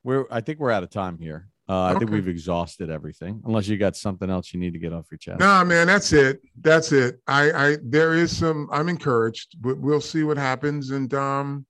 We're 0.05 0.27
I 0.31 0.41
think 0.41 0.61
we're 0.61 0.71
out 0.71 0.83
of 0.83 0.91
time 0.91 1.19
here. 1.19 1.49
Uh, 1.67 1.85
I 1.85 1.99
think 1.99 2.11
we've 2.11 2.29
exhausted 2.29 2.91
everything, 2.91 3.41
unless 3.47 3.67
you 3.69 3.79
got 3.79 3.97
something 3.97 4.29
else 4.29 4.53
you 4.53 4.61
need 4.61 4.75
to 4.75 4.79
get 4.79 4.93
off 4.93 5.07
your 5.11 5.17
chest. 5.17 5.41
Nah, 5.41 5.65
man, 5.65 5.87
that's 5.87 6.13
it. 6.13 6.43
That's 6.61 6.93
it. 6.93 7.21
I, 7.27 7.53
I, 7.53 7.77
there 7.83 8.13
is 8.13 8.37
some. 8.37 8.69
I'm 8.71 8.91
encouraged, 8.91 9.57
but 9.63 9.79
we'll 9.79 10.03
see 10.03 10.25
what 10.25 10.37
happens. 10.37 10.91
And 10.91 11.13
um, 11.15 11.65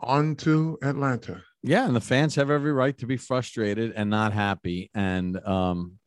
on 0.00 0.36
to 0.36 0.78
Atlanta. 0.82 1.42
Yeah, 1.62 1.86
and 1.86 1.96
the 1.96 2.00
fans 2.00 2.34
have 2.34 2.50
every 2.50 2.72
right 2.72 2.96
to 2.98 3.06
be 3.06 3.16
frustrated 3.16 3.92
and 3.96 4.10
not 4.10 4.34
happy. 4.34 4.90
And 4.94 5.38
um, 5.46 5.98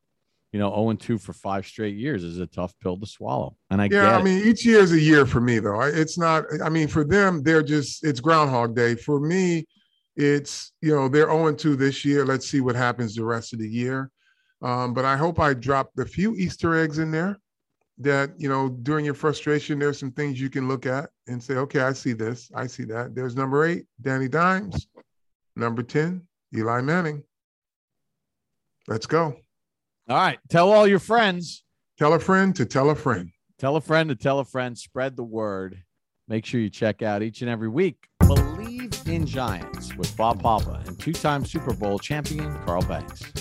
you 0.52 0.60
know, 0.60 0.70
0 0.70 0.94
2 0.94 1.18
for 1.18 1.34
five 1.34 1.66
straight 1.66 1.96
years 1.96 2.24
is 2.24 2.40
a 2.40 2.48
tough 2.48 2.74
pill 2.82 3.00
to 3.00 3.06
swallow. 3.06 3.56
And 3.70 3.82
I 3.82 3.88
yeah, 3.90 4.18
I 4.18 4.20
it. 4.20 4.24
mean, 4.24 4.48
each 4.48 4.66
year 4.66 4.82
is 4.82 4.92
a 4.92 5.00
year 5.00 5.26
for 5.26 5.42
me, 5.42 5.60
though. 5.60 5.82
It's 5.82 6.18
not, 6.18 6.44
I 6.64 6.70
mean, 6.70 6.88
for 6.88 7.04
them, 7.04 7.42
they're 7.42 7.64
just, 7.64 8.06
it's 8.06 8.20
Groundhog 8.20 8.76
Day. 8.76 8.96
For 8.96 9.20
me, 9.20 9.66
it's, 10.16 10.72
you 10.82 10.94
know, 10.94 11.08
they're 11.08 11.28
0 11.28 11.54
2 11.54 11.76
this 11.76 12.04
year. 12.04 12.26
Let's 12.26 12.48
see 12.48 12.62
what 12.62 12.76
happens 12.76 13.16
the 13.16 13.24
rest 13.24 13.54
of 13.54 13.60
the 13.60 13.70
year. 13.70 14.12
Um, 14.62 14.94
but 14.94 15.06
I 15.06 15.18
hope 15.18 15.40
I 15.40 15.54
dropped 15.54 15.98
a 16.00 16.06
few 16.06 16.36
Easter 16.36 16.76
eggs 16.76 17.00
in 17.00 17.12
there 17.12 17.40
that, 18.00 18.32
you 18.38 18.50
know, 18.50 18.70
during 18.70 19.06
your 19.06 19.14
frustration, 19.14 19.80
there's 19.80 20.00
some 20.00 20.12
things 20.12 20.40
you 20.40 20.50
can 20.50 20.68
look 20.68 20.86
at 20.86 21.10
and 21.28 21.42
say, 21.42 21.56
okay, 21.56 21.82
I 21.82 21.94
see 21.94 22.14
this. 22.14 22.52
I 22.56 22.68
see 22.68 22.84
that. 22.86 23.16
There's 23.16 23.36
number 23.36 23.66
eight, 23.66 23.86
Danny 24.02 24.28
Dimes. 24.28 24.88
Number 25.56 25.84
10, 25.84 26.22
Eli 26.56 26.82
Manning. 26.82 27.24
Let's 28.88 29.06
go. 29.06 29.36
All 30.10 30.18
right. 30.18 30.40
Tell 30.50 30.72
all 30.72 30.88
your 30.88 31.00
friends. 31.00 31.64
Tell 31.98 32.14
a 32.14 32.20
friend 32.20 32.56
to 32.56 32.66
tell 32.66 32.90
a 32.90 32.96
friend. 32.96 33.30
Tell 33.60 33.76
a 33.76 33.82
friend 33.82 34.10
to 34.10 34.16
tell 34.16 34.40
a 34.40 34.46
friend. 34.46 34.78
Spread 34.78 35.16
the 35.16 35.24
word. 35.24 35.84
Make 36.28 36.46
sure 36.46 36.60
you 36.60 36.70
check 36.70 37.02
out 37.02 37.22
each 37.22 37.42
and 37.42 37.50
every 37.50 37.70
week. 37.70 38.08
Bleav 38.24 38.81
in 39.12 39.26
Giants 39.26 39.96
with 39.98 40.16
Bob 40.16 40.42
Papa 40.42 40.82
and 40.86 40.98
two 40.98 41.12
time 41.12 41.44
Super 41.44 41.74
Bowl 41.74 42.00
champion 42.00 42.58
Carl 42.66 42.82
Banks. 42.84 43.41